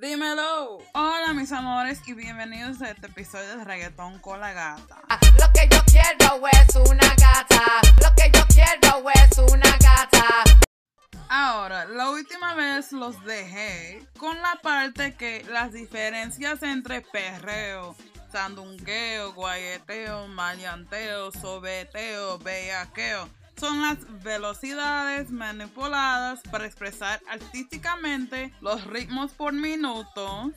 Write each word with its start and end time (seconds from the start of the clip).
Dímelo. 0.00 0.78
Hola 0.92 1.32
mis 1.34 1.52
amores 1.52 2.00
y 2.08 2.14
bienvenidos 2.14 2.82
a 2.82 2.90
este 2.90 3.06
episodio 3.06 3.58
de 3.58 3.64
Reggaetón 3.64 4.18
con 4.18 4.40
la 4.40 4.52
gata. 4.52 4.96
Lo 5.38 5.52
que 5.52 5.68
yo 5.70 5.80
quiero 5.86 6.44
es 6.48 6.74
una 6.74 7.14
gata. 7.14 7.80
Lo 8.02 8.12
que 8.16 8.28
yo 8.36 8.44
quiero 8.48 9.08
es 9.10 9.38
una 9.38 9.70
gata. 9.78 10.26
Ahora, 11.28 11.84
la 11.84 12.10
última 12.10 12.56
vez 12.56 12.90
los 12.90 13.24
dejé 13.24 14.04
con 14.18 14.36
la 14.42 14.58
parte 14.62 15.14
que 15.14 15.44
las 15.48 15.72
diferencias 15.72 16.64
entre 16.64 17.00
perreo, 17.00 17.94
sandungueo, 18.32 19.32
guayeteo, 19.32 20.26
maleanteo, 20.26 21.30
sobeteo, 21.30 22.38
bellaqueo 22.38 23.28
son 23.56 23.82
las 23.82 23.98
velocidades 24.22 25.30
manipuladas 25.30 26.40
para 26.50 26.66
expresar 26.66 27.20
artísticamente 27.28 28.52
los 28.60 28.84
ritmos 28.84 29.32
por 29.32 29.52
minuto 29.52 30.52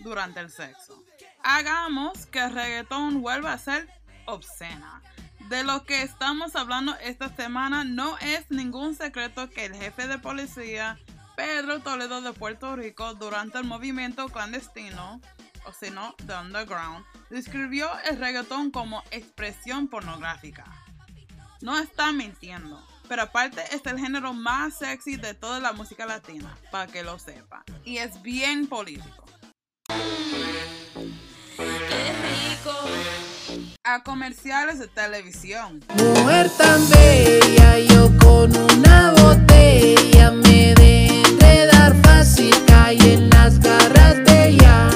durante 0.00 0.40
el 0.40 0.50
sexo. 0.50 1.02
Hagamos 1.42 2.26
que 2.26 2.40
el 2.40 2.52
reggaetón 2.52 3.22
vuelva 3.22 3.52
a 3.52 3.58
ser 3.58 3.88
obscena. 4.26 5.02
De 5.48 5.64
lo 5.64 5.84
que 5.84 6.02
estamos 6.02 6.56
hablando 6.56 6.94
esta 6.96 7.34
semana 7.34 7.84
no 7.84 8.18
es 8.18 8.50
ningún 8.50 8.94
secreto 8.94 9.48
que 9.48 9.64
el 9.64 9.74
jefe 9.74 10.06
de 10.06 10.18
policía 10.18 10.98
Pedro 11.36 11.80
Toledo 11.80 12.20
de 12.20 12.32
Puerto 12.32 12.76
Rico 12.76 13.14
durante 13.14 13.58
el 13.58 13.64
movimiento 13.64 14.28
clandestino, 14.28 15.20
o 15.64 15.72
si 15.72 15.90
no, 15.90 16.14
The 16.26 16.34
Underground, 16.34 17.04
describió 17.30 17.88
el 18.00 18.18
reggaetón 18.18 18.70
como 18.70 19.02
expresión 19.10 19.88
pornográfica. 19.88 20.64
No 21.60 21.76
está 21.76 22.12
mintiendo, 22.12 22.80
pero 23.08 23.22
aparte 23.22 23.60
es 23.72 23.84
el 23.86 23.98
género 23.98 24.32
más 24.32 24.78
sexy 24.78 25.16
de 25.16 25.34
toda 25.34 25.58
la 25.58 25.72
música 25.72 26.06
latina, 26.06 26.56
para 26.70 26.86
que 26.86 27.02
lo 27.02 27.18
sepa, 27.18 27.64
y 27.84 27.98
es 27.98 28.22
bien 28.22 28.68
político. 28.68 29.24
A 33.82 34.04
comerciales 34.04 34.78
de 34.78 34.86
televisión. 34.86 35.84
Mujer 35.96 36.48
tan 36.50 36.88
bella, 36.90 37.78
yo 37.80 38.08
con 38.18 38.56
una 38.56 39.10
botella 39.14 40.30
me 40.30 40.74
de 40.74 41.06
enredar 41.22 42.00
fácil, 42.02 42.54
caí 42.66 43.00
en 43.00 43.30
las 43.30 43.58
garras 43.58 44.24
de 44.24 44.50
ella. 44.50 44.90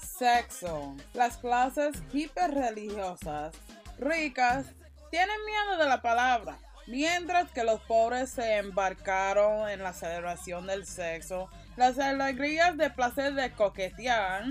Sexo. 0.00 0.96
Las 1.12 1.36
clases 1.36 1.96
hiperreligiosas, 2.14 3.54
ricas, 3.98 4.66
tienen 5.10 5.44
miedo 5.44 5.78
de 5.78 5.88
la 5.88 6.02
palabra, 6.02 6.58
mientras 6.86 7.50
que 7.52 7.64
los 7.64 7.80
pobres 7.82 8.30
se 8.30 8.58
embarcaron 8.58 9.68
en 9.68 9.82
la 9.82 9.92
celebración 9.92 10.66
del 10.66 10.86
sexo, 10.86 11.48
las 11.76 11.98
alegrías 11.98 12.76
de 12.76 12.90
placer 12.90 13.34
de 13.34 13.52
coquetear 13.52 14.44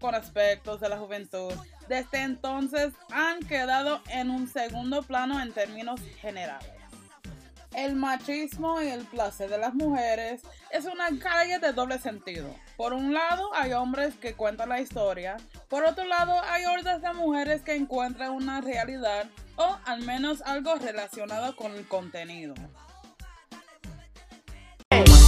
con 0.00 0.14
aspectos 0.14 0.80
de 0.80 0.88
la 0.88 0.98
juventud 0.98 1.52
desde 1.88 2.22
entonces 2.22 2.92
han 3.10 3.40
quedado 3.40 4.00
en 4.08 4.30
un 4.30 4.48
segundo 4.48 5.02
plano 5.02 5.40
en 5.40 5.52
términos 5.52 6.00
generales. 6.20 6.68
El 7.74 7.96
machismo 7.96 8.80
y 8.80 8.86
el 8.86 9.04
placer 9.04 9.50
de 9.50 9.58
las 9.58 9.74
mujeres 9.74 10.42
es 10.70 10.84
una 10.84 11.08
calle 11.18 11.58
de 11.58 11.72
doble 11.72 11.98
sentido. 11.98 12.54
Por 12.76 12.92
un 12.92 13.12
lado 13.12 13.52
hay 13.54 13.72
hombres 13.72 14.14
que 14.14 14.34
cuentan 14.34 14.68
la 14.68 14.80
historia, 14.80 15.36
por 15.68 15.84
otro 15.84 16.04
lado 16.04 16.40
hay 16.50 16.64
hordas 16.66 17.02
de 17.02 17.12
mujeres 17.14 17.62
que 17.62 17.74
encuentran 17.74 18.30
una 18.30 18.60
realidad 18.60 19.26
o 19.56 19.76
al 19.86 20.02
menos 20.02 20.40
algo 20.42 20.76
relacionado 20.76 21.56
con 21.56 21.72
el 21.72 21.86
contenido. 21.88 22.54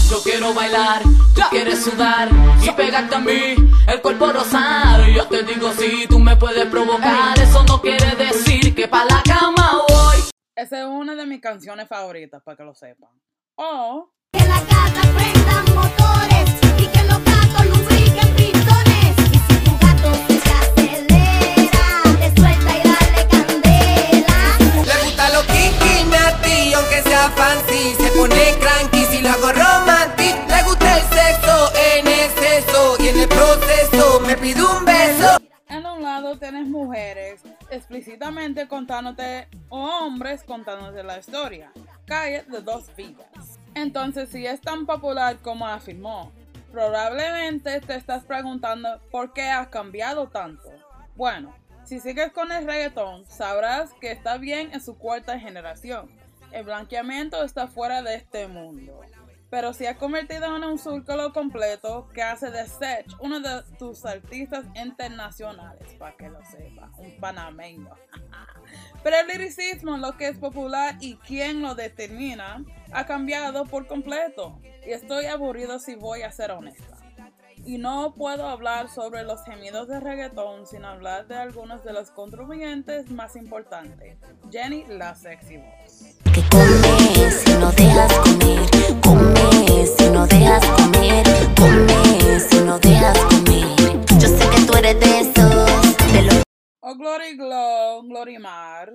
Yo 0.08 0.22
quiero 0.22 0.54
bailar, 0.54 1.02
tú 1.34 1.42
quieres 1.50 1.82
sudar 1.82 2.28
y 2.62 2.70
pegarte 2.70 3.16
a 3.16 3.18
mí, 3.18 3.56
el 3.88 4.00
cuerpo 4.00 4.32
rosado. 4.32 5.04
Yo 5.08 5.26
te 5.26 5.42
digo 5.42 5.72
si 5.72 6.06
tú 6.06 6.20
me 6.20 6.36
puedes 6.36 6.66
provocar, 6.66 7.36
eso 7.40 7.64
no 7.64 7.80
quiere 7.80 8.14
decir 8.14 8.72
que 8.72 8.86
pa' 8.86 9.04
la 9.04 9.20
cama. 9.24 9.82
Esa 10.56 10.80
es 10.80 10.86
una 10.86 11.14
de 11.14 11.26
mis 11.26 11.42
canciones 11.42 11.86
favoritas, 11.86 12.42
para 12.42 12.56
que 12.56 12.64
lo 12.64 12.74
sepan. 12.74 13.10
O 13.56 14.10
Que 14.32 14.38
las 14.48 14.66
gatas 14.66 15.06
prendan 15.14 15.64
motores 15.74 16.48
y 16.78 16.86
que 16.86 17.02
los 17.04 17.22
gatos 17.22 17.66
lubriquen 17.66 18.34
pistones. 18.34 19.16
Y 19.32 19.38
si 19.38 19.64
tu 19.64 19.76
gato 19.76 20.14
se 20.26 20.50
acelera, 20.62 22.02
te 22.18 22.40
suelta 22.40 22.72
y 22.72 22.82
dale 22.88 23.28
candela. 23.28 24.38
Le 24.86 25.04
gusta 25.04 25.28
lo 25.28 25.42
kinky, 25.42 26.04
natty, 26.10 26.72
aunque 26.72 27.02
sea 27.02 27.28
fancy. 27.36 27.94
Se 28.00 28.10
pone 28.16 28.54
cranky 28.58 29.04
si 29.10 29.20
lo 29.20 29.28
hago 29.28 29.52
romantic. 29.52 30.36
Le 30.48 30.62
gusta 30.62 30.96
el 30.96 31.02
sexo 31.02 31.70
en 31.92 32.06
exceso 32.08 32.96
y 32.98 33.08
en 33.08 33.18
el 33.20 33.28
proceso 33.28 34.20
me 34.20 34.34
pide 34.38 34.62
un 34.62 34.85
mujeres 36.96 37.42
explícitamente 37.70 38.66
contándote 38.66 39.48
o 39.68 39.78
hombres 39.78 40.42
contándote 40.42 41.02
la 41.02 41.18
historia. 41.18 41.70
Calle 42.06 42.42
de 42.48 42.62
dos 42.62 42.94
vidas. 42.96 43.58
Entonces, 43.74 44.30
si 44.30 44.46
es 44.46 44.62
tan 44.62 44.86
popular 44.86 45.36
como 45.42 45.66
afirmó, 45.66 46.32
probablemente 46.72 47.80
te 47.82 47.96
estás 47.96 48.24
preguntando 48.24 48.98
por 49.10 49.34
qué 49.34 49.50
ha 49.50 49.68
cambiado 49.68 50.28
tanto. 50.28 50.70
Bueno, 51.16 51.54
si 51.84 52.00
sigues 52.00 52.32
con 52.32 52.50
el 52.50 52.64
reggaetón, 52.64 53.26
sabrás 53.26 53.92
que 54.00 54.10
está 54.10 54.38
bien 54.38 54.70
en 54.72 54.80
su 54.80 54.96
cuarta 54.96 55.38
generación. 55.38 56.08
El 56.50 56.64
blanqueamiento 56.64 57.44
está 57.44 57.66
fuera 57.66 58.00
de 58.00 58.14
este 58.14 58.48
mundo. 58.48 59.02
Pero 59.56 59.72
se 59.72 59.88
ha 59.88 59.96
convertido 59.96 60.54
en 60.54 60.64
un 60.64 60.76
círculo 60.76 61.32
completo 61.32 62.08
que 62.12 62.22
hace 62.22 62.50
de 62.50 62.66
Sech 62.66 63.06
uno 63.20 63.40
de 63.40 63.62
tus 63.78 64.04
artistas 64.04 64.66
internacionales, 64.74 65.94
para 65.98 66.14
que 66.14 66.28
lo 66.28 66.44
sepa, 66.44 66.92
un 66.98 67.16
panameño. 67.18 67.88
Pero 69.02 69.16
el 69.16 69.28
liricismo, 69.28 69.96
lo 69.96 70.14
que 70.18 70.28
es 70.28 70.36
popular 70.36 70.98
y 71.00 71.16
quién 71.16 71.62
lo 71.62 71.74
determina, 71.74 72.62
ha 72.92 73.06
cambiado 73.06 73.64
por 73.64 73.86
completo. 73.86 74.60
Y 74.86 74.90
estoy 74.90 75.24
aburrido 75.24 75.78
si 75.78 75.94
voy 75.94 76.20
a 76.20 76.30
ser 76.30 76.50
honesta. 76.50 76.98
Y 77.66 77.78
no 77.78 78.14
puedo 78.14 78.46
hablar 78.48 78.88
sobre 78.88 79.24
los 79.24 79.42
gemidos 79.44 79.88
de 79.88 79.98
reggaetón 79.98 80.66
sin 80.66 80.84
hablar 80.84 81.26
de 81.26 81.36
algunos 81.36 81.82
de 81.82 81.92
los 81.92 82.12
contribuyentes 82.12 83.10
más 83.10 83.34
importantes. 83.34 84.18
Jenny, 84.52 84.84
la 84.86 85.16
sexy 85.16 85.56
voz. 85.56 86.18
que 86.32 86.42
come 86.50 87.30
si 87.30 87.52
no 87.54 87.72
dejas 87.72 88.12
comer, 88.18 89.00
come 89.02 89.15
si 89.86 90.10
no 90.10 90.26
dejas 90.26 90.64
comer, 90.66 91.24
come 91.56 92.40
si 92.40 92.58
no 92.60 92.78
dejas 92.78 93.18
comer. 93.18 94.04
Yo 94.18 94.28
sé 94.28 94.50
que 94.50 94.60
tú 94.66 94.76
eres 94.76 94.98
de 94.98 95.20
esos, 95.20 95.96
de 96.12 96.22
los 96.22 96.42
O 96.80 96.94
Glory 96.96 97.36
Glow, 97.36 98.02
Glory 98.02 98.38
Mar. 98.38 98.92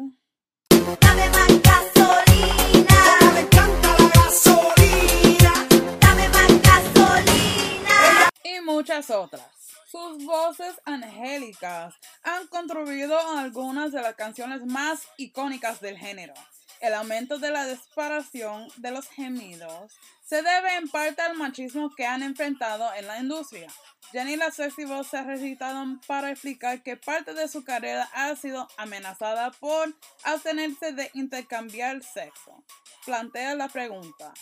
Dame 0.99 1.29
más 1.29 1.61
gasolina. 1.61 2.99
Me 3.33 3.39
encanta 3.41 3.95
la 3.97 4.09
gasolina. 4.21 5.67
Dame 5.99 6.29
más 6.29 6.61
gasolina. 6.61 8.29
y 8.43 8.59
muchas 8.61 9.09
otras. 9.09 9.47
Sus 9.89 10.23
voces 10.25 10.73
angélicas 10.85 11.93
han 12.23 12.47
contribuido 12.47 13.17
a 13.19 13.41
algunas 13.41 13.91
de 13.91 14.01
las 14.01 14.15
canciones 14.15 14.65
más 14.65 15.01
icónicas 15.17 15.81
del 15.81 15.97
género. 15.97 16.33
El 16.79 16.95
aumento 16.95 17.37
de 17.37 17.51
la 17.51 17.67
disparación 17.67 18.67
de 18.77 18.91
los 18.91 19.07
gemidos 19.09 19.93
se 20.31 20.41
debe 20.41 20.75
en 20.77 20.87
parte 20.87 21.21
al 21.21 21.35
machismo 21.35 21.93
que 21.93 22.05
han 22.05 22.23
enfrentado 22.23 22.89
en 22.93 23.05
la 23.05 23.19
industria. 23.19 23.67
Jenny 24.13 24.37
la 24.37 24.49
Sexy 24.49 24.85
Voz 24.85 25.07
se 25.07 25.17
ha 25.17 25.23
recitado 25.23 25.83
para 26.07 26.31
explicar 26.31 26.81
que 26.83 26.95
parte 26.95 27.33
de 27.33 27.49
su 27.49 27.65
carrera 27.65 28.09
ha 28.13 28.33
sido 28.37 28.65
amenazada 28.77 29.51
por 29.51 29.93
abstenerse 30.23 30.93
de 30.93 31.11
intercambiar 31.15 32.01
sexo. 32.01 32.63
Plantea 33.05 33.55
la 33.55 33.67
pregunta, 33.67 34.33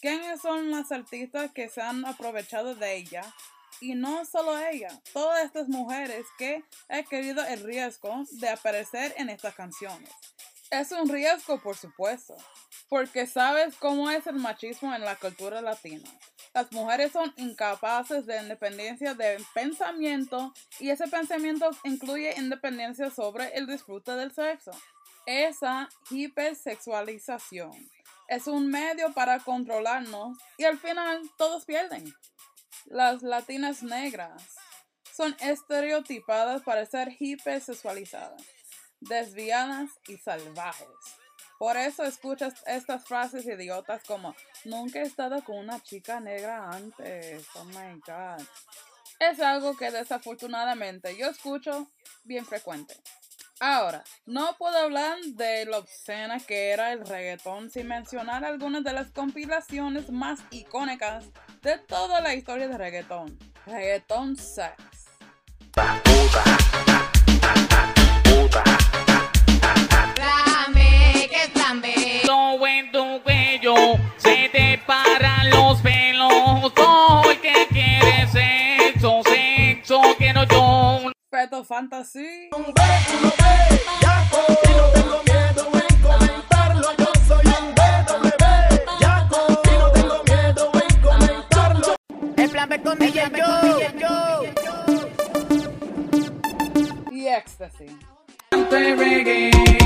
¿Quiénes 0.00 0.40
son 0.40 0.70
las 0.70 0.92
artistas 0.92 1.50
que 1.50 1.68
se 1.68 1.82
han 1.82 2.06
aprovechado 2.06 2.76
de 2.76 2.94
ella? 2.94 3.24
Y 3.80 3.96
no 3.96 4.24
solo 4.26 4.56
ella, 4.56 5.00
todas 5.12 5.44
estas 5.44 5.66
mujeres 5.66 6.26
que 6.38 6.62
han 6.88 7.04
querido 7.06 7.44
el 7.44 7.64
riesgo 7.64 8.22
de 8.30 8.50
aparecer 8.50 9.12
en 9.16 9.30
estas 9.30 9.56
canciones. 9.56 10.10
Es 10.70 10.92
un 10.92 11.08
riesgo, 11.08 11.60
por 11.60 11.76
supuesto, 11.76 12.36
porque 12.94 13.26
sabes 13.26 13.74
cómo 13.80 14.08
es 14.08 14.24
el 14.28 14.36
machismo 14.36 14.94
en 14.94 15.00
la 15.00 15.16
cultura 15.16 15.60
latina. 15.60 16.08
Las 16.54 16.70
mujeres 16.70 17.10
son 17.10 17.34
incapaces 17.36 18.24
de 18.24 18.40
independencia 18.40 19.14
de 19.14 19.44
pensamiento 19.52 20.54
y 20.78 20.90
ese 20.90 21.08
pensamiento 21.08 21.68
incluye 21.82 22.38
independencia 22.38 23.10
sobre 23.10 23.48
el 23.56 23.66
disfrute 23.66 24.12
del 24.12 24.30
sexo. 24.30 24.70
Esa 25.26 25.88
hipersexualización 26.08 27.72
es 28.28 28.46
un 28.46 28.68
medio 28.68 29.12
para 29.12 29.40
controlarnos 29.40 30.38
y 30.56 30.62
al 30.62 30.78
final 30.78 31.20
todos 31.36 31.64
pierden. 31.64 32.14
Las 32.84 33.24
latinas 33.24 33.82
negras 33.82 34.54
son 35.12 35.34
estereotipadas 35.40 36.62
para 36.62 36.86
ser 36.86 37.08
hipersexualizadas, 37.18 38.40
desviadas 39.00 39.90
y 40.06 40.16
salvajes. 40.16 41.23
Por 41.64 41.78
eso 41.78 42.04
escuchas 42.04 42.52
estas 42.66 43.06
frases 43.06 43.46
idiotas 43.46 44.02
como 44.04 44.36
nunca 44.66 44.98
he 44.98 45.02
estado 45.04 45.42
con 45.42 45.56
una 45.56 45.82
chica 45.82 46.20
negra 46.20 46.70
antes. 46.70 47.46
Oh 47.54 47.64
my 47.64 47.98
god. 48.06 48.46
Es 49.18 49.40
algo 49.40 49.74
que 49.74 49.90
desafortunadamente 49.90 51.16
yo 51.16 51.26
escucho 51.26 51.90
bien 52.22 52.44
frecuente. 52.44 52.94
Ahora, 53.60 54.04
no 54.26 54.54
puedo 54.58 54.76
hablar 54.76 55.18
de 55.22 55.64
lo 55.64 55.78
obscena 55.78 56.38
que 56.38 56.68
era 56.68 56.92
el 56.92 57.00
reggaetón 57.06 57.70
sin 57.70 57.88
mencionar 57.88 58.44
algunas 58.44 58.84
de 58.84 58.92
las 58.92 59.10
compilaciones 59.10 60.10
más 60.10 60.40
icónicas 60.50 61.24
de 61.62 61.78
toda 61.78 62.20
la 62.20 62.34
historia 62.34 62.68
de 62.68 62.76
reggaetón. 62.76 63.38
Reggaetón 63.64 64.36
sex. 64.36 64.74
Que 71.34 71.42
es 71.42 71.54
dame. 71.54 71.94
Todo 72.24 72.66
en 72.66 72.90
tu 72.92 73.22
cuello 73.22 73.74
se 74.16 74.48
te 74.50 74.78
paran 74.86 75.50
los 75.50 75.80
pelos. 75.80 76.72
Porque 76.72 77.66
quieres 77.70 78.30
sexo, 78.30 79.22
sexo 79.24 80.00
quiero 80.18 80.44
yo. 80.44 81.10
Feto 81.30 81.64
Fantasy. 81.64 82.50
El 92.36 92.50
plan 92.50 92.68
B 92.68 92.82
con 92.82 92.98
DJ 92.98 93.30
Joe. 93.34 94.54
y 97.10 97.26
Ecstasy. 97.26 97.86
Ah, 98.52 99.83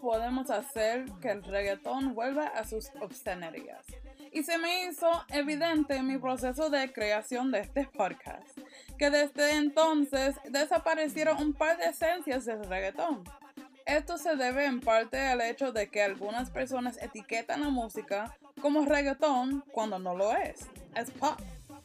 podemos 0.00 0.50
hacer 0.50 1.06
que 1.20 1.30
el 1.30 1.42
reggaetón 1.42 2.14
vuelva 2.14 2.46
a 2.46 2.64
sus 2.64 2.90
obscenerías. 3.00 3.86
Y 4.32 4.42
se 4.42 4.58
me 4.58 4.84
hizo 4.84 5.08
evidente 5.28 5.96
en 5.96 6.06
mi 6.06 6.18
proceso 6.18 6.68
de 6.70 6.92
creación 6.92 7.52
de 7.52 7.60
este 7.60 7.86
podcast 7.86 8.58
que 8.98 9.10
desde 9.10 9.56
entonces 9.56 10.36
desaparecieron 10.48 11.40
un 11.40 11.52
par 11.52 11.78
de 11.78 11.86
esencias 11.86 12.44
del 12.44 12.64
reggaetón. 12.64 13.24
Esto 13.86 14.16
se 14.16 14.34
debe 14.36 14.64
en 14.64 14.80
parte 14.80 15.20
al 15.20 15.40
hecho 15.42 15.70
de 15.72 15.90
que 15.90 16.02
algunas 16.02 16.50
personas 16.50 17.00
etiquetan 17.02 17.60
la 17.60 17.68
música 17.68 18.36
como 18.60 18.84
reggaetón 18.86 19.62
cuando 19.72 19.98
no 19.98 20.16
lo 20.16 20.32
es. 20.32 20.68
Es 20.96 21.10
pop. 21.10 21.38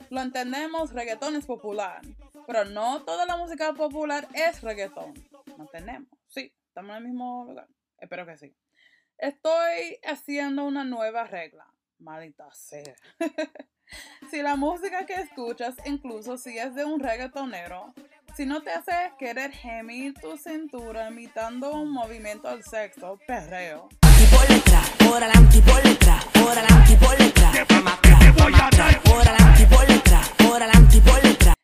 Lo 0.10 0.22
entendemos, 0.22 0.94
reggaetón 0.94 1.36
es 1.36 1.46
popular. 1.46 2.02
Pero 2.48 2.66
no 2.66 3.02
toda 3.04 3.26
la 3.26 3.38
música 3.38 3.74
popular 3.74 4.28
es 4.34 4.62
reggaetón. 4.62 5.14
No 5.58 5.66
tenemos. 5.68 6.10
Sí, 6.30 6.54
estamos 6.68 6.92
en 6.92 6.98
el 6.98 7.04
mismo 7.04 7.46
lugar. 7.46 7.68
Espero 8.02 8.26
que 8.26 8.38
sí. 8.38 8.56
Estoy 9.18 10.00
haciendo 10.04 10.66
una 10.66 10.84
nueva 10.84 11.26
regla. 11.26 11.66
Maldita 12.00 12.50
sea. 12.54 12.96
si 14.32 14.42
la 14.42 14.56
música 14.56 15.06
que 15.06 15.16
escuchas, 15.16 15.76
incluso 15.86 16.38
si 16.38 16.58
es 16.58 16.74
de 16.76 16.86
un 16.86 17.00
reggaetonero, 17.00 17.94
si 18.36 18.46
no 18.46 18.62
te 18.62 18.72
hace 18.72 19.12
querer 19.18 19.52
gemir 19.52 20.14
tu 20.14 20.38
cintura 20.38 21.10
imitando 21.10 21.74
un 21.74 21.92
movimiento 21.92 22.48
al 22.48 22.64
sexo, 22.64 23.20
perreo, 23.28 23.90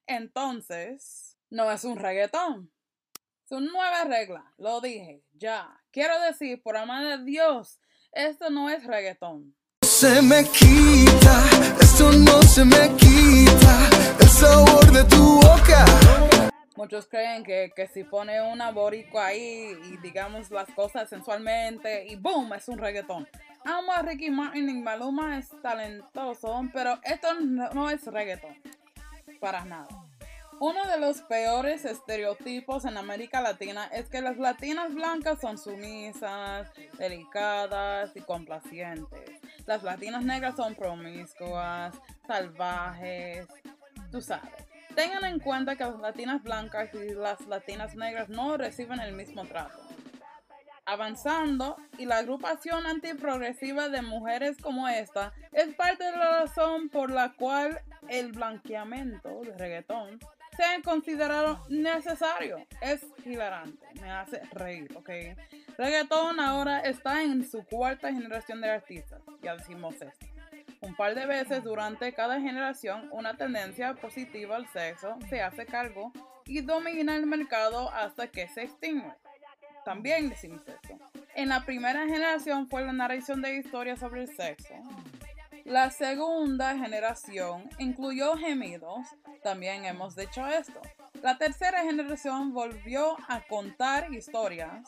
entonces 0.07 1.37
no 1.49 1.71
es 1.71 1.83
un 1.83 1.97
reggaetón. 1.97 2.74
Es 3.45 3.51
una 3.51 3.71
nueva 3.71 4.03
regla, 4.05 4.43
lo 4.57 4.81
dije, 4.81 5.21
ya. 5.33 5.79
Quiero 5.91 6.19
decir, 6.21 6.63
por 6.63 6.75
amor 6.75 7.03
de 7.03 7.23
Dios, 7.25 7.79
esto 8.11 8.49
no 8.49 8.71
es 8.71 8.83
reggaetón. 8.83 9.55
se 9.83 10.19
me 10.23 10.43
quita, 10.45 11.43
esto 11.79 12.11
no 12.11 12.41
se 12.41 12.65
me 12.65 12.89
quita, 12.95 13.87
el 14.19 14.27
sabor 14.27 14.91
de 14.91 15.03
tu 15.03 15.35
boca. 15.35 15.85
Muchos 16.75 17.05
creen 17.05 17.43
que, 17.43 17.71
que 17.75 17.87
si 17.87 18.03
pone 18.03 18.41
una 18.41 18.71
boricua 18.71 19.27
ahí 19.27 19.77
y 19.91 19.97
digamos 19.97 20.49
las 20.49 20.67
cosas 20.71 21.07
sensualmente 21.07 22.07
y 22.07 22.15
boom, 22.15 22.51
es 22.53 22.67
un 22.67 22.79
reggaetón. 22.79 23.27
Amo 23.63 23.93
a 23.93 24.01
Ricky 24.01 24.31
Martin 24.31 24.67
y 24.71 24.81
Maluma 24.81 25.37
es 25.37 25.49
talentoso, 25.61 26.63
pero 26.73 26.97
esto 27.03 27.35
no, 27.35 27.69
no 27.73 27.91
es 27.91 28.03
reggaetón. 28.07 28.55
Para 29.39 29.63
nada. 29.65 30.04
Uno 30.59 30.85
de 30.85 30.97
los 30.97 31.21
peores 31.21 31.83
estereotipos 31.83 32.85
en 32.85 32.95
América 32.97 33.41
Latina 33.41 33.89
es 33.91 34.07
que 34.07 34.21
las 34.21 34.37
latinas 34.37 34.95
blancas 34.95 35.41
son 35.41 35.57
sumisas, 35.57 36.71
delicadas 36.97 38.15
y 38.15 38.21
complacientes. 38.21 39.31
Las 39.65 39.83
latinas 39.83 40.23
negras 40.23 40.55
son 40.55 40.73
promiscuas, 40.73 41.93
salvajes, 42.25 43.47
tú 44.11 44.21
sabes. 44.21 44.53
Tengan 44.95 45.25
en 45.25 45.39
cuenta 45.39 45.75
que 45.75 45.83
las 45.83 45.99
latinas 45.99 46.41
blancas 46.41 46.89
y 46.93 47.13
las 47.13 47.41
latinas 47.47 47.95
negras 47.95 48.29
no 48.29 48.55
reciben 48.55 49.01
el 49.01 49.11
mismo 49.11 49.43
trato. 49.43 49.77
Avanzando, 50.85 51.75
y 51.97 52.05
la 52.05 52.17
agrupación 52.17 52.85
antiprogresiva 52.85 53.89
de 53.89 54.03
mujeres 54.03 54.55
como 54.61 54.87
esta 54.87 55.33
es 55.51 55.73
parte 55.75 56.05
de 56.05 56.11
la 56.11 56.43
razón 56.43 56.87
por 56.89 57.11
la 57.11 57.33
cual 57.33 57.81
el 58.07 58.31
blanqueamiento 58.31 59.41
de 59.41 59.57
reggaetón 59.57 60.19
se 60.55 60.63
ha 60.63 60.81
considerado 60.81 61.65
necesario. 61.69 62.65
Es 62.81 63.05
hilarante, 63.25 63.85
me 64.01 64.11
hace 64.11 64.41
reír, 64.51 64.89
¿ok? 64.95 65.09
Reggaetón 65.77 66.39
ahora 66.39 66.79
está 66.79 67.23
en 67.23 67.47
su 67.49 67.63
cuarta 67.65 68.11
generación 68.11 68.61
de 68.61 68.71
artistas, 68.71 69.21
ya 69.41 69.55
decimos 69.55 69.95
esto. 70.01 70.25
Un 70.81 70.95
par 70.95 71.15
de 71.15 71.25
veces 71.25 71.63
durante 71.63 72.13
cada 72.13 72.39
generación, 72.39 73.09
una 73.11 73.35
tendencia 73.35 73.95
positiva 73.95 74.55
al 74.55 74.67
sexo 74.67 75.17
se 75.29 75.41
hace 75.41 75.65
cargo 75.65 76.11
y 76.45 76.61
domina 76.61 77.15
el 77.15 77.25
mercado 77.25 77.89
hasta 77.91 78.27
que 78.27 78.47
se 78.47 78.63
extingue. 78.63 79.11
También 79.83 80.29
decimos 80.29 80.61
esto. 80.67 80.97
En 81.35 81.49
la 81.49 81.65
primera 81.65 82.05
generación 82.05 82.67
fue 82.67 82.83
la 82.83 82.93
narración 82.93 83.41
de 83.41 83.55
historias 83.57 83.99
sobre 83.99 84.21
el 84.21 84.35
sexo. 84.35 84.73
La 85.65 85.89
segunda 85.89 86.77
generación 86.77 87.67
incluyó 87.79 88.37
gemidos, 88.37 89.07
también 89.41 89.83
hemos 89.85 90.15
dicho 90.15 90.45
esto. 90.45 90.79
La 91.23 91.39
tercera 91.39 91.81
generación 91.81 92.53
volvió 92.53 93.17
a 93.27 93.41
contar 93.41 94.13
historias. 94.13 94.87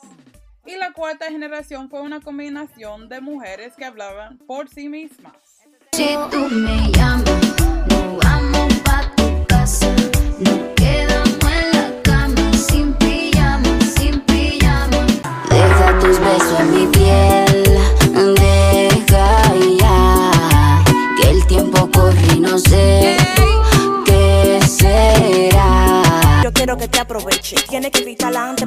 Y 0.64 0.76
la 0.76 0.92
cuarta 0.92 1.26
generación 1.26 1.90
fue 1.90 2.00
una 2.00 2.20
combinación 2.20 3.08
de 3.08 3.20
mujeres 3.20 3.74
que 3.76 3.86
hablaban 3.86 4.38
por 4.38 4.68
sí 4.68 4.88
mismas. 4.88 5.34
Si 5.90 6.16
tú 6.30 6.48
me 6.48 6.92
pa' 8.84 9.12
tu 9.16 9.46
casa. 9.48 9.92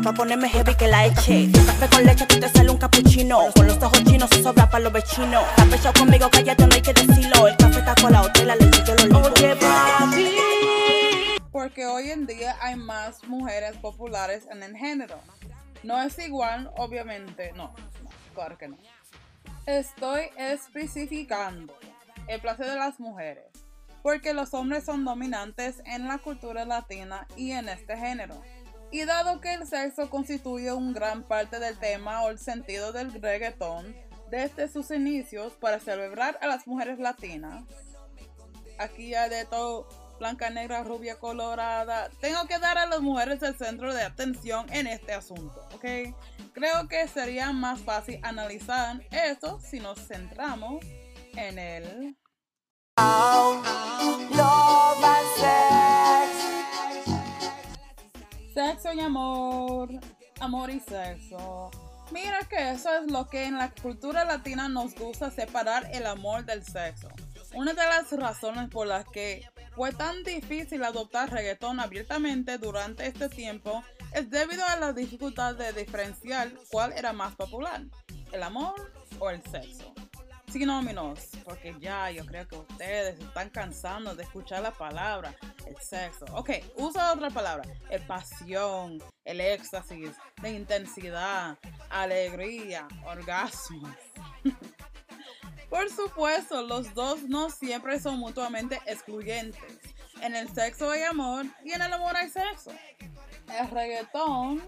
Para 0.01 0.15
ponerme 0.15 0.49
heavy 0.49 0.75
que 0.75 0.87
la 0.87 1.05
eche. 1.05 1.45
Un 1.45 1.65
café 1.65 1.89
con 1.89 2.03
leche, 2.03 2.25
tú 2.25 2.39
te 2.39 2.49
sale 2.49 2.69
un 2.71 2.77
capuchino. 2.77 3.39
Con 3.55 3.67
los 3.67 3.81
ojos 3.81 4.03
chinos 4.03 4.29
se 4.29 4.41
sobra 4.41 4.69
para 4.69 4.83
los 4.83 4.93
vecinos. 4.93 5.43
Está 5.49 5.65
pechado 5.65 5.93
conmigo, 5.93 6.29
cállate, 6.31 6.67
no 6.67 6.75
hay 6.75 6.81
que 6.81 6.93
decirlo. 6.93 7.47
El 7.47 7.57
café 7.57 7.79
está 7.79 7.95
colado, 7.95 8.29
de 8.29 8.45
la 8.45 8.55
leche 8.55 8.83
yo 8.85 8.95
lo 8.95 9.05
ligo. 9.05 9.31
Oye, 9.35 9.55
papi. 9.55 10.35
Porque 11.51 11.85
hoy 11.85 12.11
en 12.11 12.25
día 12.25 12.55
hay 12.61 12.75
más 12.75 13.23
mujeres 13.25 13.77
populares 13.77 14.47
en 14.51 14.63
el 14.63 14.75
género. 14.75 15.19
No 15.83 16.01
es 16.01 16.17
igual, 16.19 16.71
obviamente, 16.77 17.51
no, 17.55 17.73
no, 18.03 18.09
claro 18.33 18.57
que 18.57 18.67
no. 18.67 18.77
Estoy 19.65 20.29
especificando 20.37 21.73
el 22.27 22.39
placer 22.39 22.67
de 22.67 22.75
las 22.75 22.99
mujeres, 22.99 23.45
porque 24.01 24.33
los 24.33 24.53
hombres 24.53 24.85
son 24.85 25.05
dominantes 25.05 25.81
en 25.85 26.07
la 26.07 26.17
cultura 26.19 26.65
latina 26.65 27.27
y 27.35 27.51
en 27.51 27.67
este 27.69 27.97
género. 27.97 28.41
Y 28.91 29.05
dado 29.05 29.39
que 29.39 29.53
el 29.53 29.65
sexo 29.65 30.09
constituye 30.09 30.71
un 30.73 30.93
gran 30.93 31.23
parte 31.23 31.59
del 31.59 31.79
tema 31.79 32.23
o 32.23 32.29
el 32.29 32.39
sentido 32.39 32.91
del 32.91 33.13
reggaetón 33.13 33.95
desde 34.29 34.67
sus 34.67 34.91
inicios 34.91 35.53
para 35.53 35.79
celebrar 35.79 36.37
a 36.41 36.47
las 36.47 36.65
mujeres 36.65 36.99
latinas, 36.99 37.65
aquí 38.79 39.13
hay 39.13 39.29
de 39.29 39.45
todo, 39.45 39.87
blanca, 40.19 40.49
negra, 40.49 40.83
rubia, 40.83 41.19
colorada. 41.19 42.09
Tengo 42.21 42.45
que 42.47 42.57
dar 42.57 42.77
a 42.77 42.85
las 42.85 43.01
mujeres 43.01 43.41
el 43.43 43.57
centro 43.57 43.93
de 43.93 44.03
atención 44.03 44.71
en 44.71 44.87
este 44.87 45.13
asunto, 45.13 45.67
¿ok? 45.73 46.15
Creo 46.53 46.87
que 46.87 47.07
sería 47.07 47.51
más 47.51 47.81
fácil 47.81 48.19
analizar 48.23 49.01
esto 49.11 49.59
si 49.59 49.79
nos 49.79 50.07
centramos 50.07 50.83
en 51.35 51.59
el... 51.59 52.17
Sexo 58.81 58.97
y 58.97 58.99
amor. 59.01 59.89
Amor 60.39 60.71
y 60.71 60.79
sexo. 60.79 61.69
Mira 62.11 62.39
que 62.49 62.71
eso 62.71 62.89
es 62.95 63.11
lo 63.11 63.27
que 63.27 63.45
en 63.45 63.59
la 63.59 63.69
cultura 63.69 64.25
latina 64.25 64.69
nos 64.69 64.95
gusta 64.95 65.29
separar 65.29 65.87
el 65.93 66.07
amor 66.07 66.45
del 66.45 66.63
sexo. 66.63 67.07
Una 67.53 67.73
de 67.73 67.85
las 67.85 68.11
razones 68.11 68.69
por 68.69 68.87
las 68.87 69.05
que 69.05 69.47
fue 69.75 69.91
tan 69.91 70.23
difícil 70.23 70.83
adoptar 70.83 71.29
reggaetón 71.29 71.79
abiertamente 71.79 72.57
durante 72.57 73.05
este 73.05 73.29
tiempo 73.29 73.83
es 74.13 74.31
debido 74.31 74.65
a 74.65 74.77
la 74.77 74.93
dificultad 74.93 75.53
de 75.53 75.73
diferenciar 75.73 76.51
cuál 76.71 76.91
era 76.93 77.13
más 77.13 77.35
popular, 77.35 77.83
el 78.31 78.41
amor 78.41 78.91
o 79.19 79.29
el 79.29 79.43
sexo. 79.43 79.93
Sinónimos, 80.51 81.29
porque 81.45 81.73
ya 81.79 82.11
yo 82.11 82.25
creo 82.25 82.45
que 82.45 82.57
ustedes 82.57 83.17
están 83.17 83.49
cansando 83.49 84.15
de 84.15 84.23
escuchar 84.23 84.61
la 84.61 84.71
palabra, 84.71 85.33
el 85.65 85.77
sexo. 85.77 86.25
Ok, 86.33 86.49
usa 86.75 87.13
otra 87.13 87.29
palabra, 87.29 87.63
el 87.89 88.05
pasión, 88.05 89.01
el 89.23 89.39
éxtasis, 89.39 90.11
la 90.41 90.49
intensidad, 90.49 91.57
alegría, 91.89 92.85
orgasmo. 93.05 93.95
Por 95.69 95.89
supuesto, 95.89 96.63
los 96.63 96.93
dos 96.93 97.23
no 97.23 97.49
siempre 97.49 97.97
son 98.01 98.19
mutuamente 98.19 98.81
excluyentes. 98.85 99.79
En 100.21 100.35
el 100.35 100.53
sexo 100.53 100.91
hay 100.91 101.03
amor 101.03 101.45
y 101.63 101.71
en 101.71 101.81
el 101.81 101.93
amor 101.93 102.17
hay 102.17 102.29
sexo. 102.29 102.71
El 103.57 103.69
reggaetón 103.69 104.61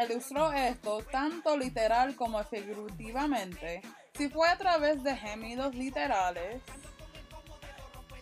ilustró 0.00 0.52
esto 0.52 1.02
tanto 1.10 1.56
literal 1.56 2.14
como 2.14 2.42
figurativamente. 2.44 3.82
Si 4.16 4.28
fue 4.28 4.48
a 4.48 4.56
través 4.56 5.02
de 5.02 5.16
gemidos 5.16 5.74
literales, 5.74 6.62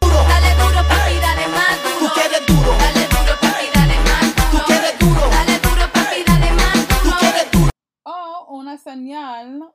Dale 0.00 0.54
duro, 0.54 0.88
papi, 0.88 1.14
dale 1.20 1.49
más 1.49 1.82
duro. 1.82 1.99
Tú 1.99 2.14
quieres 2.14 2.46
duro, 2.46 2.72
Dale 2.78 3.06
duro, 3.08 3.34
papi, 3.40 3.66
dale 3.75 3.99
más 4.00 4.34
tú 4.34 4.42
duro. 4.52 4.64
quieres 4.66 4.99
duro, 4.99 5.20
Dale 5.30 5.58
duro, 5.58 5.92
papi, 5.92 6.25
dale 6.26 6.52
más 6.52 6.88
tú 6.88 7.04
duro. 7.04 7.16
quieres 7.20 7.50
duro. 7.52 7.70
o 8.04 8.46
una 8.56 8.78
señal 8.78 9.75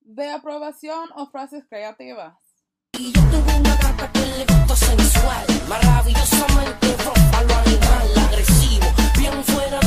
de 0.00 0.30
aprobación 0.30 1.10
o 1.14 1.26
frases 1.30 1.64
creativas. 1.68 2.34
Y 2.98 3.12
yo 3.12 3.20
tuve 3.30 3.54
una 3.60 3.76
gata 3.76 4.10
que 4.12 4.20
le 4.26 4.44
gustó 4.46 4.74
sensual, 4.76 5.46
maravillosamente 5.68 6.96
ropa, 7.04 7.42
lo 7.42 7.54
animal, 7.54 8.18
agresivo, 8.28 8.86
bien 9.16 9.44
fuera 9.44 9.78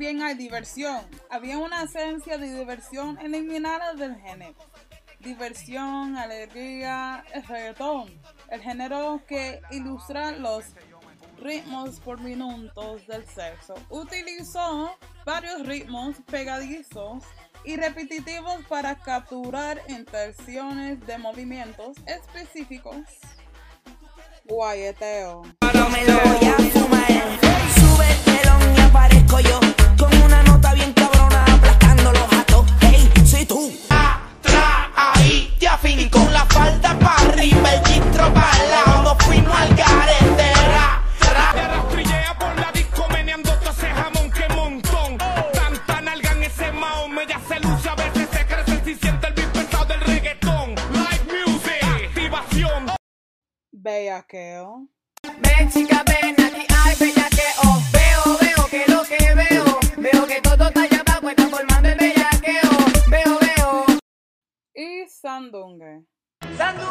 también 0.00 0.22
hay 0.22 0.34
diversión. 0.34 1.04
Había 1.28 1.58
una 1.58 1.82
esencia 1.82 2.38
de 2.38 2.56
diversión 2.56 3.18
eliminada 3.18 3.92
del 3.92 4.16
género. 4.16 4.54
Diversión, 5.18 6.16
alegría, 6.16 7.22
el 7.34 7.46
reggaetón, 7.46 8.18
el 8.48 8.62
género 8.62 9.20
que 9.28 9.60
ilustra 9.70 10.32
los 10.32 10.64
ritmos 11.36 12.00
por 12.00 12.18
minutos 12.18 13.06
del 13.08 13.26
sexo. 13.26 13.74
Utilizó 13.90 14.96
varios 15.26 15.66
ritmos 15.66 16.16
pegadizos 16.30 17.22
y 17.66 17.76
repetitivos 17.76 18.64
para 18.70 18.94
capturar 19.00 19.82
intenciones 19.86 21.06
de 21.06 21.18
movimientos 21.18 21.98
específicos. 22.06 23.04
Guayeteo. 24.46 25.42
Me 25.92 26.04
lo 26.06 26.20
voy 26.20 26.46
a 26.48 26.56
fumar. 26.70 27.39
Arriba, 37.40 37.74
el 37.74 37.90
el 37.90 38.70
lado. 38.70 39.02
Nos 39.02 39.24
fuimos 39.24 39.54
al 39.54 39.74
garete, 39.74 40.52
ra, 40.74 41.02
ra. 41.32 41.52
Te 41.52 41.68
rastrillea 41.68 42.36
por 42.38 42.56
la 42.58 42.72
disco 42.72 43.08
meneando 43.08 43.50
todo 43.58 43.70
ese 43.70 43.88
jamón 43.88 44.30
que 44.30 44.48
montón. 44.54 45.18
Tanta 45.52 46.00
nalga 46.02 46.32
en 46.32 46.42
ese 46.42 46.70
mao, 46.72 47.08
media 47.08 47.40
se 47.48 47.60
luce, 47.60 47.88
a 47.88 47.94
veces 47.94 48.28
se 48.30 48.46
crece 48.46 48.84
si 48.84 48.94
siente 48.94 49.26
el 49.28 49.34
beat 49.34 49.52
pesado 49.52 49.84
del 49.86 50.00
reggaetón. 50.00 50.74
Live 50.92 51.26
music, 51.32 51.82
activación. 51.82 52.86
Bellaqueo. 53.72 54.88
Ven, 55.38 55.70
chica, 55.70 56.04
ven 56.06 56.36
aquí, 56.46 56.66
ay, 56.84 56.96
bellaqueo. 57.00 57.66
Veo, 57.92 58.38
veo 58.40 58.66
que 58.70 58.92
lo 58.92 59.02
que 59.04 59.34
veo. 59.34 59.64
Veo 59.96 60.26
que 60.26 60.40
todo 60.42 60.68
está 60.68 60.82
allá 60.82 61.02
abajo, 61.06 61.30
está 61.30 61.46
formando 61.48 61.88
el 61.88 61.96
bellaqueo. 61.96 62.70
Veo, 63.08 63.38
veo. 63.40 63.86
Y 64.74 65.08
Sandungue. 65.08 66.04
Oh. 66.58 66.90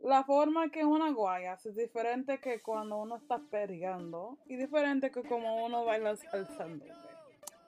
La 0.00 0.24
forma 0.24 0.70
que 0.70 0.84
una 0.84 1.10
guaya 1.12 1.54
es 1.64 1.76
diferente 1.76 2.40
que 2.40 2.60
cuando 2.60 2.96
uno 2.96 3.16
está 3.16 3.38
perreando 3.50 4.38
y 4.46 4.56
diferente 4.56 5.10
que 5.10 5.22
como 5.22 5.64
uno 5.64 5.84
baila 5.84 6.16
sandungue. 6.16 6.92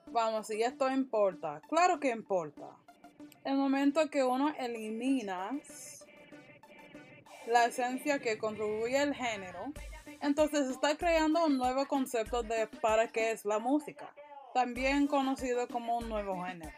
Vamos, 0.07 0.47
si 0.47 0.61
esto 0.61 0.89
importa. 0.91 1.61
Claro 1.69 1.99
que 1.99 2.09
importa. 2.09 2.69
El 3.45 3.55
momento 3.55 4.09
que 4.09 4.23
uno 4.23 4.53
elimina 4.57 5.51
la 7.47 7.65
esencia 7.65 8.19
que 8.19 8.37
contribuye 8.37 8.97
al 8.97 9.13
género, 9.13 9.73
entonces 10.21 10.69
está 10.69 10.95
creando 10.95 11.45
un 11.45 11.57
nuevo 11.57 11.85
concepto 11.87 12.43
de 12.43 12.67
para 12.67 13.07
qué 13.07 13.31
es 13.31 13.45
la 13.45 13.59
música, 13.59 14.13
también 14.53 15.07
conocido 15.07 15.67
como 15.67 15.97
un 15.97 16.09
nuevo 16.09 16.43
género. 16.43 16.75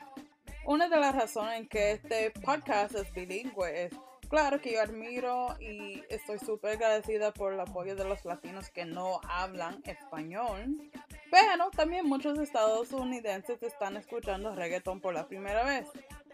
Una 0.66 0.88
de 0.88 0.98
las 0.98 1.14
razones 1.14 1.60
en 1.60 1.68
que 1.68 1.92
este 1.92 2.32
podcast 2.32 2.96
es 2.96 3.14
bilingüe 3.14 3.86
es, 3.86 3.94
claro 4.30 4.62
que 4.62 4.74
yo 4.74 4.82
admiro 4.82 5.58
y 5.60 6.02
estoy 6.10 6.40
súper 6.40 6.72
agradecida 6.72 7.34
por 7.34 7.54
el 7.54 7.60
apoyo 7.60 7.96
de 7.96 8.06
los 8.06 8.24
latinos 8.24 8.70
que 8.70 8.86
no 8.86 9.20
hablan 9.28 9.82
español, 9.86 10.90
pero 11.30 11.70
también 11.72 12.06
muchos 12.06 12.40
estadounidenses 12.40 13.62
están 13.62 13.98
escuchando 13.98 14.56
reggaeton 14.56 15.02
por 15.02 15.14
la 15.14 15.28
primera 15.28 15.64
vez 15.64 15.88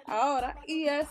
ahora 0.06 0.56
y 0.68 0.86
es, 0.86 1.08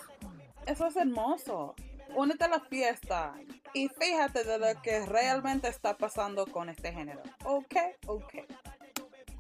eso 0.66 0.86
es 0.86 0.96
hermoso. 0.96 1.74
Únete 2.14 2.44
a 2.44 2.48
la 2.48 2.60
fiesta 2.60 3.34
y 3.72 3.88
fíjate 3.88 4.44
de 4.44 4.58
lo 4.58 4.82
que 4.82 5.06
realmente 5.06 5.68
está 5.68 5.96
pasando 5.96 6.46
con 6.46 6.68
este 6.68 6.92
género. 6.92 7.22
Ok, 7.44 7.76
ok. 8.06 8.34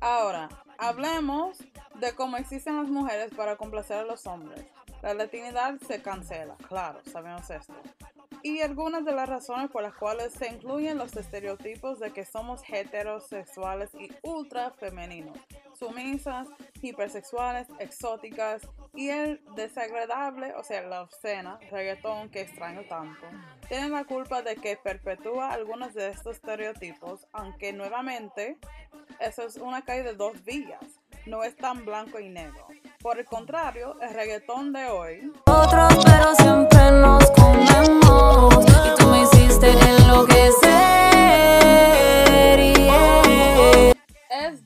Ahora, 0.00 0.48
hablemos 0.78 1.58
de 1.96 2.12
cómo 2.14 2.36
existen 2.36 2.76
las 2.76 2.88
mujeres 2.88 3.32
para 3.34 3.56
complacer 3.56 3.98
a 3.98 4.04
los 4.04 4.26
hombres. 4.26 4.64
La 5.02 5.14
latinidad 5.14 5.78
se 5.86 6.02
cancela, 6.02 6.56
claro, 6.68 7.00
sabemos 7.10 7.48
esto. 7.50 7.74
Y 8.42 8.60
algunas 8.60 9.04
de 9.04 9.12
las 9.12 9.28
razones 9.28 9.70
por 9.70 9.82
las 9.82 9.94
cuales 9.94 10.32
se 10.32 10.46
incluyen 10.46 10.98
los 10.98 11.16
estereotipos 11.16 11.98
de 11.98 12.12
que 12.12 12.24
somos 12.24 12.62
heterosexuales 12.68 13.90
y 13.94 14.12
ultra 14.22 14.70
femeninos, 14.70 15.36
sumisas, 15.76 16.48
hipersexuales, 16.80 17.66
exóticas 17.80 18.62
y 18.98 19.10
el 19.10 19.40
desagradable, 19.54 20.52
o 20.54 20.64
sea, 20.64 20.82
la 20.82 21.02
obscena, 21.02 21.60
reggaetón 21.70 22.30
que 22.30 22.40
extraño 22.40 22.82
tanto, 22.88 23.28
tienen 23.68 23.92
la 23.92 24.02
culpa 24.02 24.42
de 24.42 24.56
que 24.56 24.76
perpetúa 24.76 25.52
algunos 25.52 25.94
de 25.94 26.08
estos 26.08 26.34
estereotipos, 26.34 27.28
aunque 27.32 27.72
nuevamente 27.72 28.58
eso 29.20 29.46
es 29.46 29.56
una 29.56 29.82
calle 29.82 30.02
de 30.02 30.14
dos 30.14 30.44
vías, 30.44 30.82
no 31.26 31.44
es 31.44 31.54
tan 31.54 31.84
blanco 31.84 32.18
y 32.18 32.28
negro. 32.28 32.66
Por 33.00 33.20
el 33.20 33.24
contrario, 33.24 33.96
el 34.02 34.12
reggaetón 34.14 34.72
de 34.72 34.86
hoy 34.86 35.32
Otros, 35.46 36.04
pero 36.04 36.34
siempre 36.34 36.90
nos 36.90 37.30
comemos. 37.30 38.64
Y 38.84 39.00
tú 39.00 39.06
me 39.06 39.22
hiciste 39.22 39.70
enloquecer. 39.70 41.67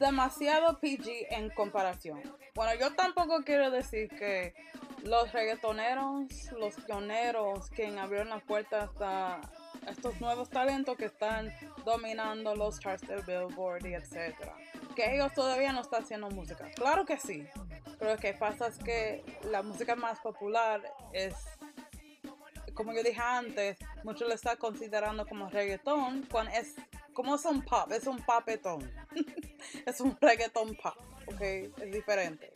Demasiado 0.02 0.78
PG 0.78 1.28
en 1.30 1.48
comparación. 1.50 2.20
Bueno, 2.54 2.78
yo 2.78 2.94
tampoco 2.94 3.42
quiero 3.44 3.70
decir 3.70 4.08
que 4.10 4.54
los 5.04 5.32
reggaetoneros, 5.32 6.52
los 6.58 6.74
pioneros 6.74 7.70
que 7.70 7.86
abrieron 7.98 8.28
las 8.28 8.42
puertas 8.42 8.90
a 9.00 9.40
estos 9.88 10.20
nuevos 10.20 10.50
talentos 10.50 10.96
que 10.96 11.06
están 11.06 11.52
dominando 11.84 12.54
los 12.54 12.78
charts 12.78 13.06
del 13.08 13.22
Billboard 13.22 13.86
y 13.86 13.94
etcétera, 13.94 14.54
que 14.94 15.14
ellos 15.14 15.32
todavía 15.32 15.72
no 15.72 15.80
están 15.80 16.02
haciendo 16.02 16.28
música. 16.30 16.68
Claro 16.74 17.04
que 17.04 17.16
sí, 17.16 17.46
pero 17.98 18.12
lo 18.12 18.18
que 18.18 18.34
pasa 18.34 18.66
es 18.66 18.78
que 18.78 19.24
la 19.50 19.62
música 19.62 19.96
más 19.96 20.20
popular 20.20 20.82
es 21.12 21.34
como 22.74 22.94
yo 22.94 23.02
dije 23.02 23.20
antes, 23.20 23.76
muchos 24.02 24.28
lo 24.28 24.34
están 24.34 24.56
considerando 24.56 25.26
como 25.26 25.50
reggaetón, 25.50 26.26
cuando 26.30 26.52
es 26.52 26.74
como 27.12 27.34
es 27.34 27.44
un 27.44 27.62
pop, 27.62 27.90
es 27.92 28.06
un 28.06 28.18
papetón. 28.18 28.90
es 29.86 30.00
un 30.00 30.16
reggaetón 30.20 30.74
pop, 30.76 30.96
ok, 31.26 31.40
es 31.40 31.92
diferente. 31.92 32.52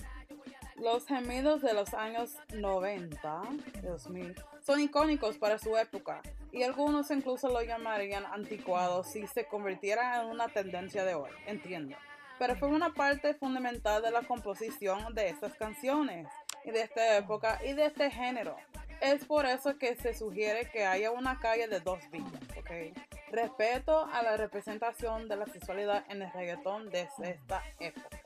Los 0.76 1.06
gemidos 1.06 1.62
de 1.62 1.72
los 1.72 1.94
años 1.94 2.34
90, 2.52 3.42
2000, 3.82 4.34
son 4.62 4.80
icónicos 4.80 5.38
para 5.38 5.58
su 5.58 5.76
época 5.76 6.20
y 6.52 6.64
algunos 6.64 7.10
incluso 7.10 7.48
lo 7.48 7.62
llamarían 7.62 8.26
anticuado 8.26 9.02
si 9.02 9.26
se 9.26 9.46
convirtiera 9.46 10.20
en 10.20 10.28
una 10.28 10.48
tendencia 10.48 11.04
de 11.04 11.14
hoy, 11.14 11.30
entiendo. 11.46 11.96
Pero 12.38 12.56
fue 12.56 12.68
una 12.68 12.92
parte 12.92 13.32
fundamental 13.34 14.02
de 14.02 14.10
la 14.10 14.22
composición 14.22 15.14
de 15.14 15.28
estas 15.28 15.54
canciones 15.54 16.28
y 16.64 16.70
de 16.70 16.82
esta 16.82 17.16
época 17.16 17.58
y 17.64 17.72
de 17.72 17.86
este 17.86 18.10
género. 18.10 18.56
Es 19.00 19.24
por 19.24 19.46
eso 19.46 19.78
que 19.78 19.96
se 19.96 20.14
sugiere 20.14 20.70
que 20.70 20.84
haya 20.84 21.10
una 21.10 21.38
calle 21.38 21.68
de 21.68 21.80
dos 21.80 22.00
villas, 22.10 22.32
¿ok? 22.58 23.15
Respeto 23.30 24.06
a 24.12 24.22
la 24.22 24.36
representación 24.36 25.28
de 25.28 25.36
la 25.36 25.46
sexualidad 25.46 26.04
en 26.08 26.22
el 26.22 26.32
reggaetón 26.32 26.90
desde 26.90 27.30
esta 27.30 27.62
época. 27.80 28.20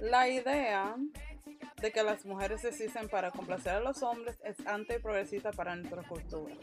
La 0.00 0.28
idea 0.28 0.96
de 1.80 1.92
que 1.92 2.02
las 2.02 2.24
mujeres 2.24 2.62
se 2.62 2.68
existen 2.68 3.08
para 3.08 3.30
complacer 3.30 3.74
a 3.74 3.80
los 3.80 4.02
hombres 4.02 4.36
es 4.44 4.56
antiprogresista 4.66 5.52
para 5.52 5.76
nuestra 5.76 6.02
cultura. 6.02 6.54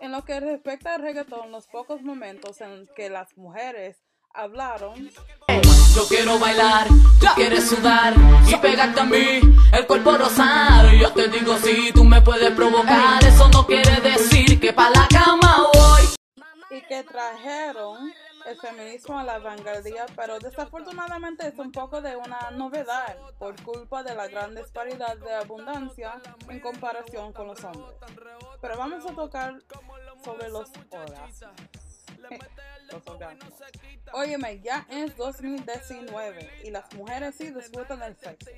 En 0.00 0.12
lo 0.12 0.24
que 0.24 0.40
respecta 0.40 0.94
al 0.94 1.02
reggaetón, 1.02 1.50
los 1.52 1.66
pocos 1.66 2.02
momentos 2.02 2.60
en 2.60 2.88
que 2.96 3.10
las 3.10 3.36
mujeres 3.36 3.98
hablaron 4.32 5.10
Yo 5.94 6.08
quiero 6.08 6.38
bailar, 6.38 6.86
tú 7.18 7.26
quieres 7.34 7.68
sudar 7.68 8.14
y 8.48 8.54
pegarte 8.56 9.00
a 9.00 9.04
mí, 9.04 9.40
el 9.72 9.86
cuerpo 9.86 10.16
rosado. 10.16 10.92
Y 10.92 11.00
yo 11.00 11.12
te 11.12 11.28
digo 11.28 11.56
si 11.58 11.92
tú 11.92 12.04
me 12.04 12.22
puedes 12.22 12.50
provocar, 12.52 13.22
eso 13.24 13.48
no 13.48 13.66
quiere 13.66 14.00
decir 14.00 14.60
que 14.60 14.72
pa' 14.72 14.90
la 14.90 15.06
cama 15.08 15.56
voy. 15.58 15.69
Que 16.82 17.02
trajeron 17.04 18.12
el 18.46 18.58
feminismo 18.58 19.18
a 19.18 19.24
la 19.24 19.38
vanguardia, 19.38 20.06
pero 20.16 20.38
desafortunadamente 20.38 21.46
es 21.46 21.58
un 21.58 21.72
poco 21.72 22.00
de 22.00 22.16
una 22.16 22.50
novedad 22.52 23.16
por 23.38 23.60
culpa 23.62 24.02
de 24.02 24.14
la 24.14 24.28
gran 24.28 24.54
disparidad 24.54 25.16
de 25.18 25.34
abundancia 25.34 26.20
en 26.48 26.60
comparación 26.60 27.32
con 27.32 27.48
los 27.48 27.62
hombres. 27.64 27.96
Pero 28.60 28.78
vamos 28.78 29.04
a 29.06 29.14
tocar 29.14 29.58
sobre 30.24 30.48
los 30.48 30.70
orgasmos. 30.90 31.54
Los 32.90 33.06
orgasmos. 33.06 33.54
Óyeme, 34.12 34.60
ya 34.60 34.86
es 34.90 35.16
2019 35.16 36.62
y 36.64 36.70
las 36.70 36.92
mujeres 36.94 37.36
sí 37.36 37.50
disfrutan 37.50 38.00
del 38.00 38.16
sexo. 38.16 38.50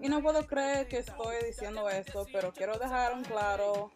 Y 0.00 0.08
no 0.08 0.22
puedo 0.22 0.46
creer 0.46 0.88
que 0.88 0.98
estoy 0.98 1.36
diciendo 1.44 1.88
esto, 1.88 2.26
pero 2.32 2.52
quiero 2.52 2.78
dejar 2.78 3.20
claro 3.22 3.90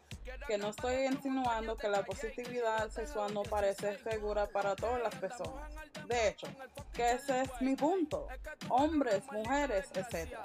que 0.46 0.58
no 0.58 0.70
estoy 0.70 1.06
insinuando 1.06 1.76
que 1.76 1.88
la 1.88 2.04
positividad 2.04 2.90
sexual 2.90 3.32
no 3.34 3.42
parece 3.42 3.98
segura 3.98 4.46
para 4.46 4.74
todas 4.76 5.02
las 5.02 5.14
personas. 5.14 5.70
De 6.06 6.28
hecho, 6.28 6.46
que 6.92 7.12
ese 7.12 7.42
es 7.42 7.50
mi 7.60 7.76
punto. 7.76 8.28
Hombres, 8.68 9.22
mujeres, 9.32 9.86
etc. 9.94 10.38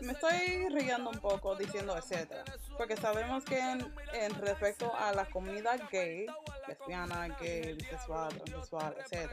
Me 0.00 0.12
estoy 0.12 0.68
riendo 0.68 1.10
un 1.10 1.18
poco 1.18 1.54
diciendo 1.56 1.96
etcétera, 1.96 2.44
porque 2.76 2.96
sabemos 2.96 3.44
que 3.44 3.58
en, 3.58 3.94
en 4.14 4.34
respecto 4.40 4.94
a 4.96 5.12
la 5.12 5.26
comunidad 5.26 5.80
gay, 5.90 6.26
lesbiana, 6.68 7.28
gay, 7.40 7.74
bisexual, 7.74 8.28
transexual, 8.36 8.96
etc., 8.98 9.30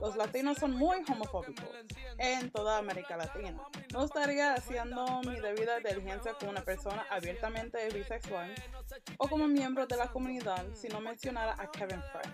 los 0.00 0.16
latinos 0.16 0.58
son 0.58 0.72
muy 0.72 0.98
homofóbicos 1.08 1.68
en 2.18 2.50
toda 2.50 2.78
América 2.78 3.16
Latina. 3.16 3.60
No 3.92 4.04
estaría 4.04 4.54
haciendo 4.54 5.20
mi 5.22 5.38
debida 5.40 5.78
diligencia 5.80 6.34
con 6.34 6.48
una 6.48 6.62
persona 6.62 7.06
abiertamente 7.10 7.88
bisexual 7.90 8.54
o 9.18 9.28
como 9.28 9.48
miembro 9.48 9.86
de 9.86 9.96
la 9.96 10.08
comunidad 10.08 10.64
si 10.74 10.88
no 10.88 11.00
mencionara 11.00 11.54
a 11.58 11.70
Kevin 11.70 12.02
Fred, 12.12 12.32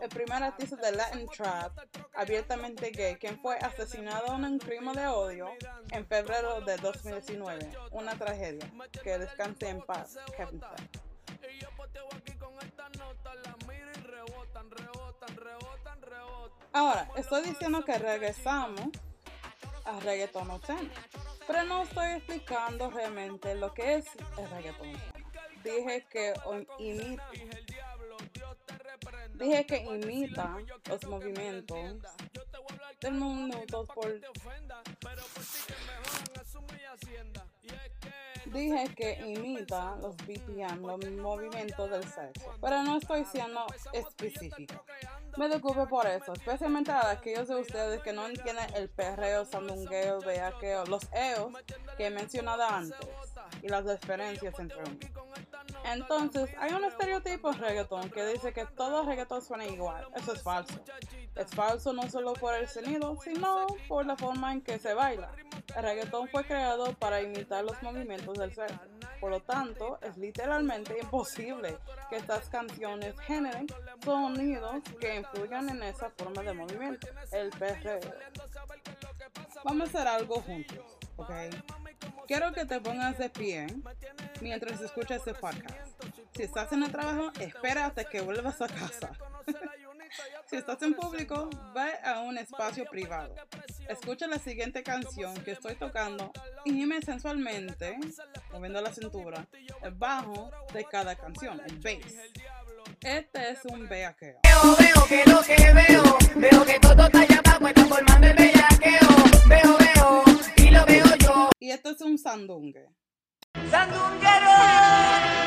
el 0.00 0.08
primer 0.08 0.42
artista 0.42 0.76
de 0.76 0.92
Latin 0.92 1.26
Trap 1.28 1.72
abiertamente 2.14 2.90
gay, 2.90 3.16
quien 3.16 3.38
fue 3.40 3.56
asesinado 3.56 4.34
en 4.34 4.44
un 4.44 4.58
crimen 4.58 4.94
de 4.94 5.06
odio 5.06 5.48
en 5.90 6.06
febrero 6.06 6.60
de 6.62 6.76
2019. 6.78 7.70
Una 7.92 8.16
tragedia. 8.16 8.70
Que 9.02 9.18
descanse 9.18 9.68
en 9.68 9.82
paz, 9.82 10.18
Kevin 10.36 10.60
Fred. 10.60 11.00
Ahora, 16.72 17.10
estoy 17.16 17.42
diciendo 17.42 17.84
que 17.84 17.98
regresamos 17.98 18.90
a 19.84 19.98
reggaetón 20.00 20.50
obsceno, 20.50 20.88
pero 21.46 21.64
no 21.64 21.82
estoy 21.82 22.10
explicando 22.12 22.90
realmente 22.90 23.54
lo 23.56 23.74
que 23.74 23.96
es 23.96 24.06
el 24.38 24.48
reggaetón 24.50 24.94
obsceno. 24.94 25.20
Dije 25.64 26.06
que 26.10 26.32
imita, 26.78 27.28
dije 29.34 29.66
que 29.66 29.78
imita 29.78 30.56
los 30.88 31.04
movimientos 31.04 31.78
del 33.00 33.14
minuto 33.14 33.84
por 33.86 34.20
Dije 38.46 38.94
que 38.96 39.12
imita 39.26 39.96
los 39.96 40.16
BPM, 40.16 40.84
los 40.84 41.10
movimientos 41.12 41.90
del 41.90 42.02
sexo, 42.02 42.52
pero 42.60 42.82
no 42.82 42.98
estoy 42.98 43.24
siendo 43.24 43.64
específico. 43.92 44.84
Me 45.36 45.48
disculpo 45.48 45.86
por 45.88 46.06
eso, 46.06 46.32
especialmente 46.32 46.90
a 46.90 47.10
aquellos 47.10 47.48
de 47.48 47.56
ustedes 47.56 48.02
que 48.02 48.12
no 48.12 48.26
entienden 48.26 48.66
el 48.74 48.88
perreo, 48.88 49.44
sandungueo, 49.44 50.20
bellaqueo, 50.20 50.84
los 50.86 51.08
eos 51.12 51.52
que 51.96 52.06
he 52.06 52.10
mencionado 52.10 52.62
antes 52.62 53.08
y 53.62 53.68
las 53.68 53.86
diferencias 53.86 54.58
entre 54.58 54.78
uno. 54.78 54.98
Entonces, 55.84 56.50
hay 56.58 56.72
un 56.72 56.84
estereotipo 56.84 57.52
en 57.52 57.58
reggaetón 57.58 58.10
que 58.10 58.26
dice 58.26 58.52
que 58.52 58.66
todo 58.66 59.04
reggaetón 59.04 59.42
suena 59.42 59.66
igual. 59.66 60.06
Eso 60.14 60.32
es 60.32 60.42
falso. 60.42 60.80
Es 61.34 61.50
falso 61.54 61.92
no 61.92 62.08
solo 62.10 62.34
por 62.34 62.54
el 62.54 62.68
sonido, 62.68 63.16
sino 63.22 63.66
por 63.88 64.06
la 64.06 64.16
forma 64.16 64.52
en 64.52 64.60
que 64.60 64.78
se 64.78 64.94
baila. 64.94 65.30
El 65.76 65.82
reggaetón 65.82 66.28
fue 66.28 66.44
creado 66.44 66.92
para 66.94 67.22
imitar 67.22 67.64
los 67.64 67.82
movimientos 67.82 68.36
del 68.38 68.54
sexo. 68.54 68.78
Por 69.20 69.30
lo 69.30 69.40
tanto, 69.40 69.98
es 70.02 70.16
literalmente 70.16 70.98
imposible 71.00 71.76
que 72.08 72.16
estas 72.16 72.48
canciones 72.48 73.18
generen 73.20 73.66
sonidos 74.02 74.82
que 74.98 75.16
influyan 75.16 75.68
en 75.68 75.82
esa 75.82 76.10
forma 76.10 76.42
de 76.42 76.54
movimiento, 76.54 77.06
el 77.32 77.50
perreo. 77.50 78.00
Vamos 79.64 79.88
a 79.88 79.98
hacer 79.98 80.08
algo 80.08 80.40
juntos, 80.40 80.96
¿ok? 81.16 81.30
Quiero 82.26 82.52
que 82.52 82.64
te 82.64 82.80
pongas 82.80 83.18
de 83.18 83.28
pie 83.28 83.66
mientras 84.40 84.80
escuchas 84.80 85.18
este 85.18 85.34
podcast. 85.34 86.02
Si 86.34 86.42
estás 86.42 86.72
en 86.72 86.84
el 86.84 86.90
trabajo, 86.90 87.30
espera 87.38 87.86
hasta 87.86 88.04
que 88.04 88.20
vuelvas 88.20 88.62
a 88.62 88.68
casa. 88.68 89.12
si 90.46 90.56
estás 90.56 90.82
en 90.82 90.94
público, 90.94 91.48
ve 91.74 91.92
a 92.04 92.20
un 92.20 92.38
espacio 92.38 92.84
privado. 92.86 93.34
Escucha 93.88 94.26
la 94.26 94.38
siguiente 94.38 94.82
canción 94.82 95.34
que 95.44 95.52
estoy 95.52 95.74
tocando 95.74 96.32
y 96.64 96.72
gime 96.72 97.00
sensualmente, 97.02 97.98
moviendo 98.52 98.80
la 98.80 98.92
cintura, 98.92 99.46
el 99.82 99.92
bajo 99.92 100.50
de 100.72 100.84
cada 100.84 101.16
canción, 101.16 101.60
el 101.66 101.78
bass. 101.78 102.14
Este 103.00 103.50
es 103.50 103.64
un 103.64 103.88
bellaqueo. 103.88 104.38
Veo, 104.42 104.76
veo 104.78 105.06
que 105.08 105.30
lo 105.30 105.40
que 105.42 105.72
veo, 105.72 106.18
veo 106.36 106.64
que 106.64 106.78
todo 106.80 107.04
está 107.06 107.20
allá 107.20 107.40
abajo, 107.44 107.68
está 107.68 107.84
formando 107.86 108.26
el 108.26 108.36
bellaqueo. 108.36 109.08
Veo, 109.48 109.78
veo, 109.78 110.24
y 110.56 110.70
lo 110.70 110.86
veo 110.86 111.16
yo. 111.16 111.50
Y 111.58 111.70
esto 111.70 111.90
es 111.90 112.00
un 112.02 112.18
sandungue. 112.18 112.88
Sandunguero. 113.70 115.39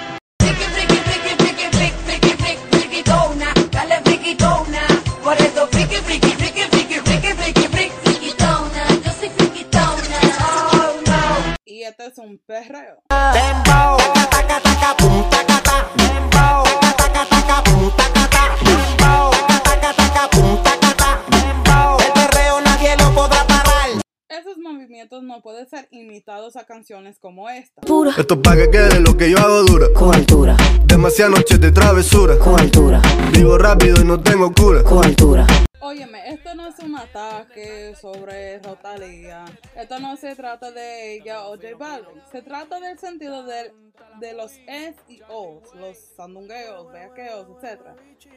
Nadie 22.64 22.96
lo 22.98 23.14
podrá 23.14 23.46
parar. 23.48 23.90
Esos 24.30 24.58
movimientos 24.58 25.24
no 25.24 25.42
pueden 25.42 25.68
ser 25.70 25.88
imitados 25.92 26.56
a 26.56 26.66
canciones 26.66 27.20
como 27.20 27.50
esta. 27.50 27.82
Esto 28.18 28.34
es 28.34 28.40
pa' 28.42 28.56
que 28.56 28.70
quede 28.70 29.00
lo 29.00 29.16
que 29.16 29.30
yo 29.30 29.38
hago 29.38 29.64
dura. 29.64 29.88
Con 29.96 30.14
altura, 30.14 30.58
Demasiadas 30.86 31.36
noches 31.38 31.60
de 31.60 31.72
travesura. 31.72 32.38
con 32.38 32.60
altura, 32.60 33.02
Vivo 33.32 33.58
rápido 33.58 34.02
y 34.02 34.06
no 34.06 34.20
tengo 34.20 34.52
cura. 34.54 34.84
con 34.84 35.06
altura. 35.06 35.46
Óyeme, 35.86 36.30
esto 36.30 36.56
no 36.56 36.66
es 36.68 36.80
un 36.80 36.96
ataque 36.98 37.94
sobre 38.00 38.58
Rotalía. 38.60 39.44
Esto 39.76 40.00
no 40.00 40.16
se 40.16 40.34
trata 40.34 40.72
de 40.72 41.16
ella 41.16 41.46
o 41.48 41.58
J 41.58 41.76
Balvin. 41.78 42.22
Se 42.32 42.42
trata 42.42 42.80
del 42.80 42.98
sentido 42.98 43.44
del- 43.44 43.74
de 44.22 44.34
los 44.34 44.54
S 44.66 44.96
y 45.10 45.22
O's, 45.28 45.76
los 45.76 45.98
sandungueos, 46.16 46.90
bellaqueos, 46.90 47.48
etc. 47.62 47.82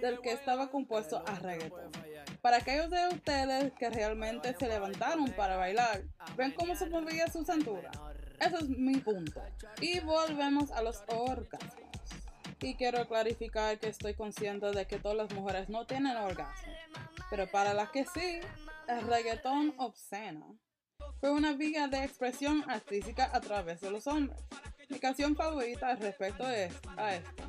Del 0.00 0.20
que 0.22 0.32
estaba 0.32 0.70
compuesto 0.72 1.22
a 1.24 1.36
reggaeton. 1.36 1.92
Para 2.42 2.56
aquellos 2.56 2.90
de 2.90 3.06
ustedes 3.14 3.72
que 3.74 3.90
realmente 3.90 4.52
se 4.58 4.66
levantaron 4.66 5.30
para 5.30 5.56
bailar, 5.56 6.02
ven 6.36 6.50
cómo 6.52 6.74
se 6.74 6.86
movía 6.86 7.28
su 7.28 7.44
cintura. 7.44 7.92
Eso 8.40 8.58
es 8.58 8.68
mi 8.68 8.96
punto. 8.96 9.40
Y 9.80 10.00
volvemos 10.00 10.72
a 10.72 10.82
los 10.82 11.02
orgasmos. 11.06 11.85
Y 12.60 12.74
quiero 12.74 13.06
clarificar 13.06 13.78
que 13.78 13.88
estoy 13.88 14.14
consciente 14.14 14.70
de 14.70 14.86
que 14.86 14.98
todas 14.98 15.16
las 15.16 15.32
mujeres 15.32 15.68
no 15.68 15.86
tienen 15.86 16.16
orgasmo. 16.16 16.72
Pero 17.30 17.50
para 17.50 17.74
las 17.74 17.90
que 17.90 18.04
sí, 18.06 18.40
el 18.88 19.06
reggaetón 19.06 19.74
obsceno 19.78 20.58
Fue 21.20 21.30
una 21.30 21.52
vía 21.52 21.88
de 21.88 22.04
expresión 22.04 22.64
artística 22.68 23.30
a 23.32 23.40
través 23.40 23.80
de 23.80 23.90
los 23.90 24.06
hombres. 24.06 24.38
Mi 24.88 24.98
canción 24.98 25.34
favorita 25.34 25.94
respecto 25.96 26.48
es- 26.48 26.72
a 26.96 27.14
esto 27.14 27.46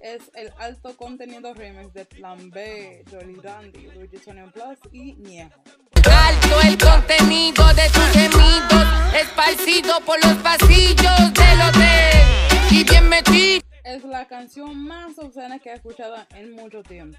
es 0.00 0.30
el 0.34 0.52
alto 0.58 0.96
contenido 0.96 1.52
remix 1.54 1.92
de 1.94 2.04
Plan 2.04 2.50
B, 2.50 3.04
Jolly 3.10 3.36
Randy, 3.36 3.88
Luigi 3.88 4.18
Plus 4.18 4.78
y 4.92 5.14
Niejo. 5.14 5.62
Alto 6.04 6.60
el 6.62 6.78
contenido 6.78 7.64
de 7.74 7.88
tus 7.90 8.04
gemidos, 8.12 9.14
esparcido 9.20 10.00
por 10.04 10.22
los 10.24 10.34
pasillos 10.38 11.34
del 11.34 11.60
hotel. 11.60 12.70
Y 12.70 12.84
bien 12.84 13.08
metido. 13.08 13.65
Es 13.86 14.02
la 14.02 14.26
canción 14.26 14.76
más 14.76 15.16
obscena 15.16 15.60
que 15.60 15.70
he 15.70 15.74
escuchado 15.74 16.16
en 16.34 16.50
mucho 16.56 16.82
tiempo. 16.82 17.16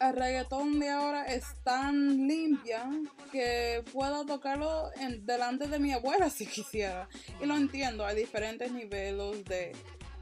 El 0.00 0.16
reggaetón 0.16 0.80
de 0.80 0.88
ahora 0.88 1.24
es 1.26 1.44
tan 1.62 2.26
limpia 2.26 2.90
que 3.30 3.84
puedo 3.92 4.26
tocarlo 4.26 4.90
en, 4.96 5.24
delante 5.24 5.68
de 5.68 5.78
mi 5.78 5.92
abuela 5.92 6.28
si 6.30 6.46
quisiera. 6.46 7.08
Y 7.40 7.46
lo 7.46 7.54
entiendo, 7.54 8.04
hay 8.04 8.16
diferentes 8.16 8.72
niveles 8.72 9.44
de 9.44 9.70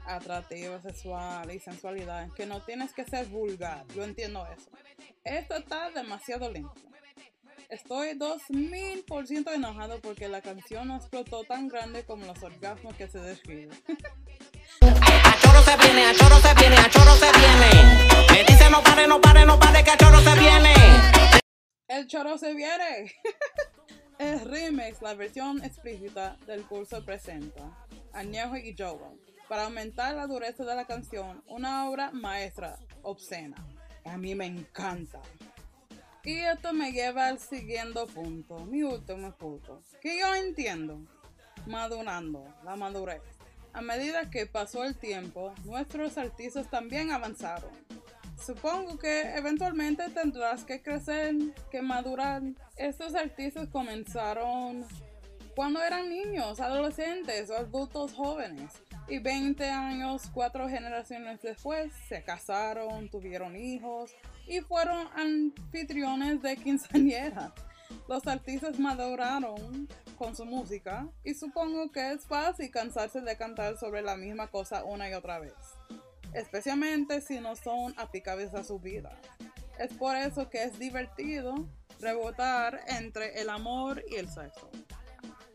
atractivo 0.05 0.79
sexual 0.79 1.51
y 1.51 1.59
sensualidad 1.59 2.31
que 2.33 2.45
no 2.45 2.61
tienes 2.61 2.93
que 2.93 3.03
ser 3.03 3.25
vulgar. 3.25 3.83
Yo 3.95 4.03
entiendo 4.03 4.45
eso. 4.55 4.69
Esto 5.23 5.55
está 5.55 5.89
demasiado 5.89 6.51
limpio. 6.51 6.83
Estoy 7.69 8.17
2000% 8.17 9.53
enojado 9.53 9.99
porque 10.01 10.27
la 10.27 10.41
canción 10.41 10.87
no 10.87 10.95
explotó 10.95 11.43
tan 11.43 11.67
grande 11.67 12.03
como 12.03 12.25
los 12.25 12.41
orgasmos 12.41 12.95
que 12.95 13.07
se 13.07 13.19
describen. 13.19 13.79
A 14.81 15.39
choro 15.39 15.61
se 15.61 15.77
viene, 15.77 16.05
a 16.05 16.15
choro 16.15 16.37
se 16.37 16.53
viene, 16.55 16.75
a 16.77 16.89
choro 16.89 17.11
se 17.11 17.31
viene. 17.31 18.33
Me 18.33 18.43
dice 18.43 18.71
no 18.71 18.81
pare, 18.81 19.07
no 19.07 19.21
pare, 19.21 19.45
no 19.45 19.59
pare, 19.59 19.83
que 19.83 19.91
a 19.91 19.97
choro 19.97 20.19
se 20.19 20.39
viene. 20.39 20.73
El 21.87 22.07
choro 22.07 22.39
se 22.39 22.55
viene. 22.55 23.13
El 24.17 24.39
remix, 24.49 24.99
la 25.03 25.13
versión 25.13 25.63
explícita 25.63 26.37
del 26.47 26.63
curso 26.63 27.05
presenta 27.05 27.85
a 28.13 28.23
Ñejo 28.23 28.57
y 28.57 28.75
Joel 28.75 29.21
para 29.47 29.65
aumentar 29.65 30.15
la 30.15 30.25
dureza 30.25 30.65
de 30.65 30.75
la 30.75 30.85
canción, 30.85 31.43
una 31.45 31.87
obra 31.87 32.09
maestra 32.13 32.79
obscena. 33.03 33.63
A 34.05 34.17
mí 34.17 34.33
me 34.33 34.47
encanta. 34.47 35.21
Y 36.23 36.39
esto 36.39 36.73
me 36.73 36.91
lleva 36.91 37.27
al 37.27 37.39
siguiente 37.39 38.05
punto, 38.13 38.65
mi 38.65 38.83
último 38.83 39.31
punto, 39.37 39.81
que 40.01 40.19
yo 40.19 40.35
entiendo, 40.35 40.99
madurando, 41.65 42.45
la 42.63 42.75
madurez. 42.75 43.21
A 43.71 43.81
medida 43.81 44.29
que 44.29 44.45
pasó 44.45 44.83
el 44.83 44.97
tiempo, 44.97 45.53
nuestros 45.63 46.17
artistas 46.17 46.69
también 46.69 47.11
avanzaron. 47.11 47.71
Supongo 48.43 48.97
que 48.97 49.21
eventualmente 49.35 50.09
tendrás 50.09 50.63
que 50.63 50.81
crecer, 50.81 51.35
que 51.71 51.81
madurar. 51.81 52.41
Estos 52.75 53.15
artistas 53.15 53.69
comenzaron 53.69 54.85
cuando 55.55 55.81
eran 55.81 56.09
niños, 56.09 56.59
adolescentes 56.59 57.49
o 57.49 57.55
adultos 57.57 58.13
jóvenes. 58.13 58.71
Y 59.09 59.19
20 59.19 59.69
años, 59.69 60.29
cuatro 60.33 60.69
generaciones 60.69 61.41
después, 61.41 61.91
se 62.07 62.23
casaron, 62.23 63.09
tuvieron 63.09 63.55
hijos 63.55 64.11
y 64.47 64.61
fueron 64.61 65.07
anfitriones 65.15 66.41
de 66.41 66.57
quinceañera. 66.57 67.53
Los 68.07 68.27
artistas 68.27 68.77
maduraron 68.79 69.87
con 70.17 70.35
su 70.35 70.45
música 70.45 71.07
y 71.23 71.33
supongo 71.33 71.91
que 71.91 72.11
es 72.11 72.25
fácil 72.25 72.69
cansarse 72.69 73.21
de 73.21 73.35
cantar 73.35 73.77
sobre 73.77 74.03
la 74.03 74.15
misma 74.15 74.47
cosa 74.47 74.83
una 74.83 75.09
y 75.09 75.13
otra 75.13 75.39
vez 75.39 75.53
especialmente 76.33 77.21
si 77.21 77.39
no 77.39 77.55
son 77.55 77.93
aplicables 77.97 78.53
a 78.53 78.63
su 78.63 78.79
vida. 78.79 79.17
Es 79.77 79.93
por 79.93 80.15
eso 80.15 80.49
que 80.49 80.63
es 80.63 80.77
divertido 80.77 81.67
rebotar 81.99 82.81
entre 82.87 83.41
el 83.41 83.49
amor 83.49 84.03
y 84.09 84.15
el 84.15 84.29
sexo. 84.29 84.69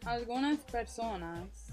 Algunas 0.05 0.59
personas 0.59 1.64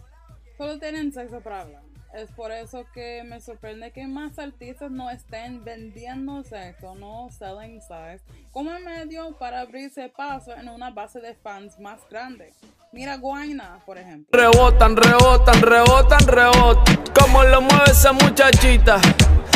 solo 0.61 0.77
tienen 0.77 1.11
sexo 1.11 1.41
para 1.41 1.61
hablar. 1.61 1.81
Es 2.13 2.29
por 2.33 2.51
eso 2.51 2.85
que 2.93 3.23
me 3.23 3.41
sorprende 3.41 3.91
que 3.91 4.05
más 4.05 4.37
artistas 4.37 4.91
no 4.91 5.09
estén 5.09 5.63
vendiendo 5.63 6.43
sexo, 6.43 6.93
no 6.93 7.29
selling 7.31 7.81
sex, 7.81 8.21
como 8.51 8.69
medio 8.79 9.35
para 9.39 9.61
abrirse 9.61 10.09
paso 10.09 10.53
en 10.55 10.69
una 10.69 10.91
base 10.91 11.19
de 11.19 11.33
fans 11.33 11.79
más 11.79 12.01
grande. 12.11 12.53
Mira 12.91 13.17
Guayna, 13.17 13.79
por 13.87 13.97
ejemplo. 13.97 14.29
Rebotan, 14.31 14.95
rebotan, 14.95 15.61
rebotan, 15.63 16.27
rebotan. 16.27 17.03
Como 17.19 17.41
lo 17.43 17.61
mueve 17.61 17.85
esa 17.89 18.11
muchachita. 18.11 19.01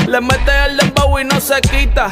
Le 0.08 0.22
mete 0.22 0.52
el 0.66 0.78
dembow 0.78 1.20
y 1.20 1.24
no 1.24 1.40
se 1.40 1.62
quita. 1.62 2.10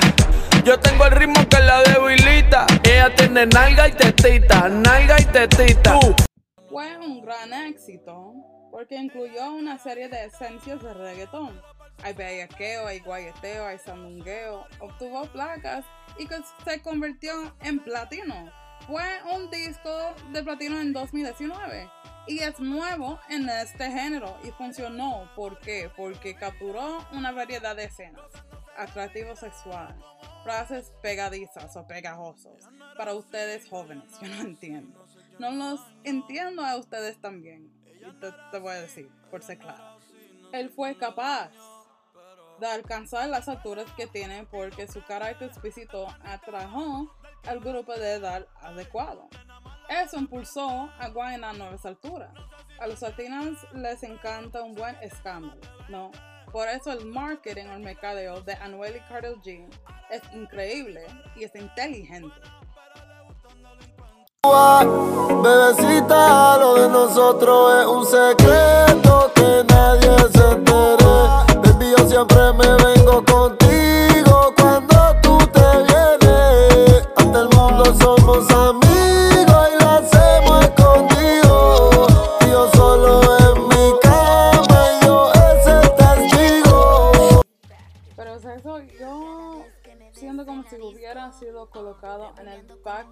Yo 0.64 0.80
tengo 0.80 1.06
el 1.06 1.14
ritmo 1.14 1.50
que 1.50 1.60
la 1.62 1.82
debilita. 1.82 2.68
Ella 2.84 3.16
tiene 3.16 3.48
nalga 3.48 3.88
y 3.88 3.94
tetita, 3.94 4.70
nalga 4.70 5.20
y 5.20 5.26
tetita. 5.26 5.98
Fue 6.70 6.96
un 6.98 7.22
gran 7.22 7.54
éxito 7.54 8.36
porque 8.74 8.96
incluyó 8.96 9.54
una 9.54 9.78
serie 9.78 10.10
de 10.10 10.26
esencias 10.26 10.82
de 10.82 10.96
reggaetón. 10.96 11.62
Hay 12.02 12.14
bellaqueo, 12.14 12.88
hay 12.88 13.02
guayeteo, 13.02 13.68
hay 13.68 13.78
sandungueo. 13.78 14.66
Obtuvo 14.80 15.28
placas 15.28 15.86
y 16.18 16.28
se 16.66 16.82
convirtió 16.82 17.56
en 17.62 17.78
platino. 17.84 18.52
Fue 18.88 19.04
un 19.32 19.52
disco 19.52 20.16
de 20.32 20.42
platino 20.42 20.82
en 20.82 20.92
2019 20.92 21.88
y 22.26 22.40
es 22.40 22.60
nuevo 22.60 23.20
en 23.30 23.48
este 23.48 23.92
género 23.92 24.40
y 24.44 24.50
funcionó. 24.50 25.30
¿Por 25.36 25.60
qué? 25.60 25.92
Porque 25.96 26.34
capturó 26.34 27.06
una 27.12 27.32
variedad 27.32 27.76
de 27.76 27.84
escenas. 27.84 28.26
Atractivo 28.76 29.36
sexual, 29.36 29.96
frases 30.44 30.92
pegadizas 31.04 31.78
o 31.78 31.86
pegajosos. 31.86 32.68
Para 32.98 33.14
ustedes 33.14 33.70
jóvenes, 33.70 34.10
yo 34.20 34.30
no 34.30 34.42
entiendo. 34.42 35.06
No 35.38 35.52
los 35.52 35.80
entiendo 36.04 36.66
a 36.66 36.76
ustedes 36.76 37.22
también. 37.22 37.83
Te, 38.20 38.32
te 38.52 38.60
voy 38.60 38.72
a 38.72 38.82
decir, 38.82 39.10
por 39.30 39.42
ser 39.44 39.60
claro. 39.60 40.00
Él 40.52 40.70
fue 40.70 40.96
capaz 40.96 41.52
de 42.60 42.68
alcanzar 42.68 43.30
las 43.30 43.50
alturas 43.50 43.86
que 43.98 44.08
tiene 44.08 44.46
porque 44.46 44.88
su 44.88 45.04
carácter 45.04 45.50
explícito 45.50 46.08
atrajo 46.24 47.12
al 47.48 47.60
grupo 47.60 47.94
de 47.94 48.14
edad 48.14 48.48
adecuado. 48.62 49.28
Eso 49.90 50.18
impulsó 50.18 50.90
a 51.00 51.10
Guayna 51.10 51.50
a 51.50 51.54
nuevas 51.54 51.86
alturas. 51.86 52.32
A 52.80 52.88
los 52.88 53.02
latinos 53.02 53.58
les 53.74 54.04
encanta 54.04 54.64
un 54.64 54.76
buen 54.76 54.96
escándalo, 55.02 55.62
¿no? 55.90 56.12
Por 56.52 56.68
eso 56.68 56.92
el 56.92 57.06
marketing 57.06 57.66
o 57.66 57.74
el 57.74 57.82
mercadeo 57.82 58.42
de 58.42 58.54
Anuel 58.54 58.96
y 58.96 59.00
Cartel 59.02 59.42
G 59.42 59.68
es 60.10 60.22
increíble 60.34 61.06
y 61.36 61.44
es 61.44 61.56
inteligente. 61.56 62.36
Bebecita, 65.42 66.58
lo 66.58 66.74
de 66.76 66.90
nosotros 66.90 67.80
es 67.80 67.88
un 67.88 68.06
secreto 68.06 69.32
que 69.34 69.64
nadie 69.70 70.18
se 70.34 70.52
entere. 70.52 70.83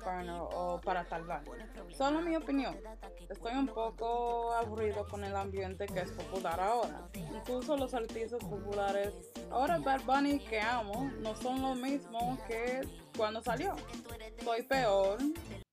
Burner 0.04 0.40
o 0.40 0.80
para 0.84 1.06
salvar. 1.06 1.44
Solo 1.90 2.22
mi 2.22 2.36
opinión. 2.36 2.76
Estoy 3.30 3.54
un 3.54 3.68
poco 3.68 4.54
aburrido 4.54 5.08
con 5.08 5.24
el 5.24 5.36
ambiente 5.36 5.86
que 5.86 6.02
es 6.02 6.12
popular 6.12 6.60
ahora. 6.60 7.08
Incluso 7.14 7.78
los 7.78 7.94
artistas 7.94 8.40
populares, 8.42 9.14
ahora 9.50 9.80
Bad 9.80 10.02
Bunny 10.06 10.40
que 10.40 10.60
amo, 10.60 11.12
no 11.20 11.36
son 11.36 11.62
lo 11.62 11.76
mismo 11.76 12.38
que 12.48 12.82
cuando 13.18 13.42
salió. 13.42 13.76
Soy 14.44 14.64
peor, 14.64 15.18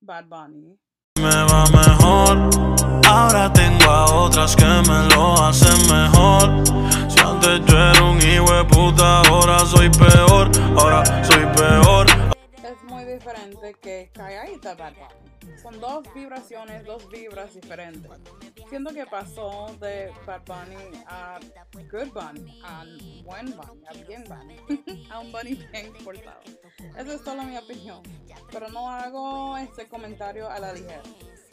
Bad 0.00 0.26
Bunny. 0.26 0.78
Me 1.20 1.44
va 1.44 1.64
mejor. 1.66 2.78
Ahora 3.08 3.52
tengo 3.52 3.90
a 3.90 4.04
otras 4.14 4.54
que 4.54 4.64
me 4.64 5.08
lo 5.14 5.34
hacen 5.42 5.80
mejor. 5.88 6.64
Si 7.10 7.18
antes 7.18 7.64
yo 7.66 7.76
era 7.76 8.04
un 8.04 8.18
hijo 8.18 8.52
de 8.52 8.64
puta, 8.64 9.22
ahora 9.22 9.58
soy 9.66 9.90
peor. 9.90 10.50
Ahora 10.76 11.24
soy 11.24 11.44
peor. 11.56 12.37
Diferente 13.28 13.74
que 13.80 14.10
Calladita 14.12 14.74
Bad 14.74 14.94
Bunny. 14.94 15.58
Son 15.58 15.80
dos 15.80 16.02
vibraciones, 16.14 16.84
dos 16.84 17.08
vibras 17.08 17.54
diferentes. 17.54 18.10
Siento 18.68 18.92
que 18.92 19.04
pasó 19.06 19.66
de 19.80 20.12
Bad 20.26 20.42
Bunny 20.46 21.02
a 21.06 21.38
Good 21.90 22.12
Bunny, 22.12 22.60
a 22.64 22.84
Buen 23.24 23.56
Bunny, 23.56 23.84
a 23.86 23.92
Bien 24.06 24.24
Bunny, 24.24 25.06
a 25.10 25.20
un 25.20 25.32
Bunny 25.32 25.54
bien 25.54 25.92
portado. 26.04 26.40
Esa 26.96 27.14
es 27.14 27.20
solo 27.22 27.42
mi 27.44 27.56
opinión. 27.56 28.02
Pero 28.50 28.68
no 28.68 28.88
hago 28.88 29.56
este 29.56 29.88
comentario 29.88 30.48
a 30.48 30.58
la 30.58 30.72
ligera. 30.72 31.02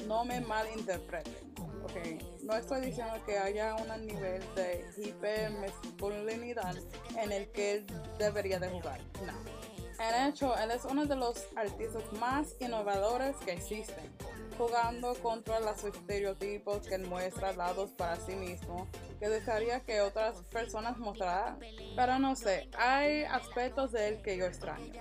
No 0.08 0.24
me 0.24 0.40
malinterpreten. 0.42 1.54
ok. 1.58 2.44
No 2.44 2.56
estoy 2.56 2.82
diciendo 2.86 3.14
que 3.26 3.38
haya 3.38 3.76
un 3.76 4.06
nivel 4.06 4.42
de 4.56 4.86
hipermasculinidad 4.98 6.76
en 7.18 7.32
el 7.32 7.50
que 7.52 7.74
él 7.74 7.86
debería 8.20 8.60
de 8.60 8.70
jugar. 8.70 9.02
No. 9.26 9.66
En 10.00 10.28
hecho, 10.28 10.58
él 10.58 10.72
es 10.72 10.84
uno 10.86 11.06
de 11.06 11.16
los 11.16 11.46
artistas 11.56 12.04
más 12.20 12.56
innovadores 12.60 13.36
que 13.38 13.54
existen, 13.54 14.12
jugando 14.58 15.14
contra 15.16 15.60
los 15.60 15.84
estereotipos 15.84 16.86
que 16.88 16.98
muestra 16.98 17.54
dados 17.54 17.92
para 17.92 18.18
sí 18.18 18.36
mismo 18.36 18.88
que 19.20 19.30
desearía 19.30 19.80
que 19.82 20.02
otras 20.02 20.38
personas 20.52 20.98
mostraran. 20.98 21.60
Pero 21.96 22.20
no 22.20 22.36
sé, 22.36 22.70
hay 22.78 23.24
aspectos 23.24 23.92
de 23.92 24.10
él 24.10 24.22
que 24.22 24.38
yo 24.38 24.46
extraño, 24.46 24.94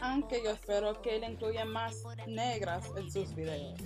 aunque 0.00 0.42
yo 0.42 0.50
espero 0.50 1.00
que 1.02 1.16
él 1.16 1.24
incluya 1.24 1.64
más 1.64 2.02
negras 2.26 2.84
en 2.96 3.10
sus 3.10 3.34
videos. 3.34 3.80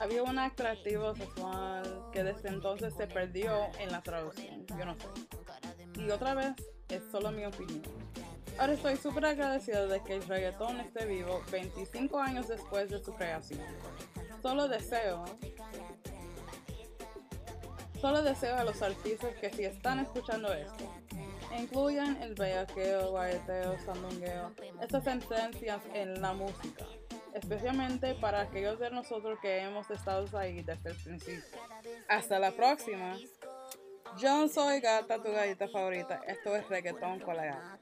Había 0.00 0.22
un 0.22 0.38
atractivo 0.38 1.14
sexual 1.14 2.10
que 2.12 2.22
desde 2.22 2.48
entonces 2.48 2.94
se 2.94 3.06
perdió 3.06 3.68
en 3.78 3.90
la 3.90 4.02
traducción, 4.02 4.66
yo 4.66 4.84
no 4.84 4.94
sé. 4.94 5.06
Y 5.98 6.10
otra 6.10 6.34
vez, 6.34 6.54
es 6.88 7.02
solo 7.10 7.30
mi 7.30 7.44
opinión. 7.44 7.82
Ahora 8.58 8.72
estoy 8.72 8.96
súper 8.96 9.26
agradecido 9.26 9.86
de 9.86 10.02
que 10.02 10.14
el 10.14 10.22
reggaetón 10.26 10.80
esté 10.80 11.04
vivo 11.04 11.42
25 11.50 12.18
años 12.18 12.48
después 12.48 12.88
de 12.88 13.02
su 13.02 13.12
creación. 13.14 13.60
Solo 14.40 14.66
deseo, 14.66 15.24
solo 18.00 18.22
deseo 18.22 18.56
a 18.56 18.64
los 18.64 18.80
artistas 18.80 19.34
que 19.40 19.50
si 19.50 19.64
están 19.64 19.98
escuchando 20.00 20.54
esto, 20.54 20.84
incluyan 21.58 22.20
el 22.22 22.34
bellaqueo, 22.34 23.10
guayeteo, 23.10 23.78
sandungueo, 23.80 24.52
estas 24.80 25.04
sentencias 25.04 25.82
en 25.92 26.22
la 26.22 26.32
música, 26.32 26.86
especialmente 27.34 28.14
para 28.14 28.40
aquellos 28.40 28.78
de 28.78 28.90
nosotros 28.90 29.38
que 29.42 29.58
hemos 29.58 29.90
estado 29.90 30.26
ahí 30.38 30.62
desde 30.62 30.90
el 30.90 30.96
principio. 30.96 31.60
Hasta 32.08 32.38
la 32.38 32.52
próxima. 32.52 33.16
Yo 34.16 34.48
soy 34.48 34.80
Gata, 34.80 35.22
tu 35.22 35.30
galleta 35.30 35.68
favorita. 35.68 36.22
Esto 36.26 36.56
es 36.56 36.66
Reggaetón 36.68 37.20
con 37.20 37.36
la 37.36 37.44
Gata. 37.44 37.80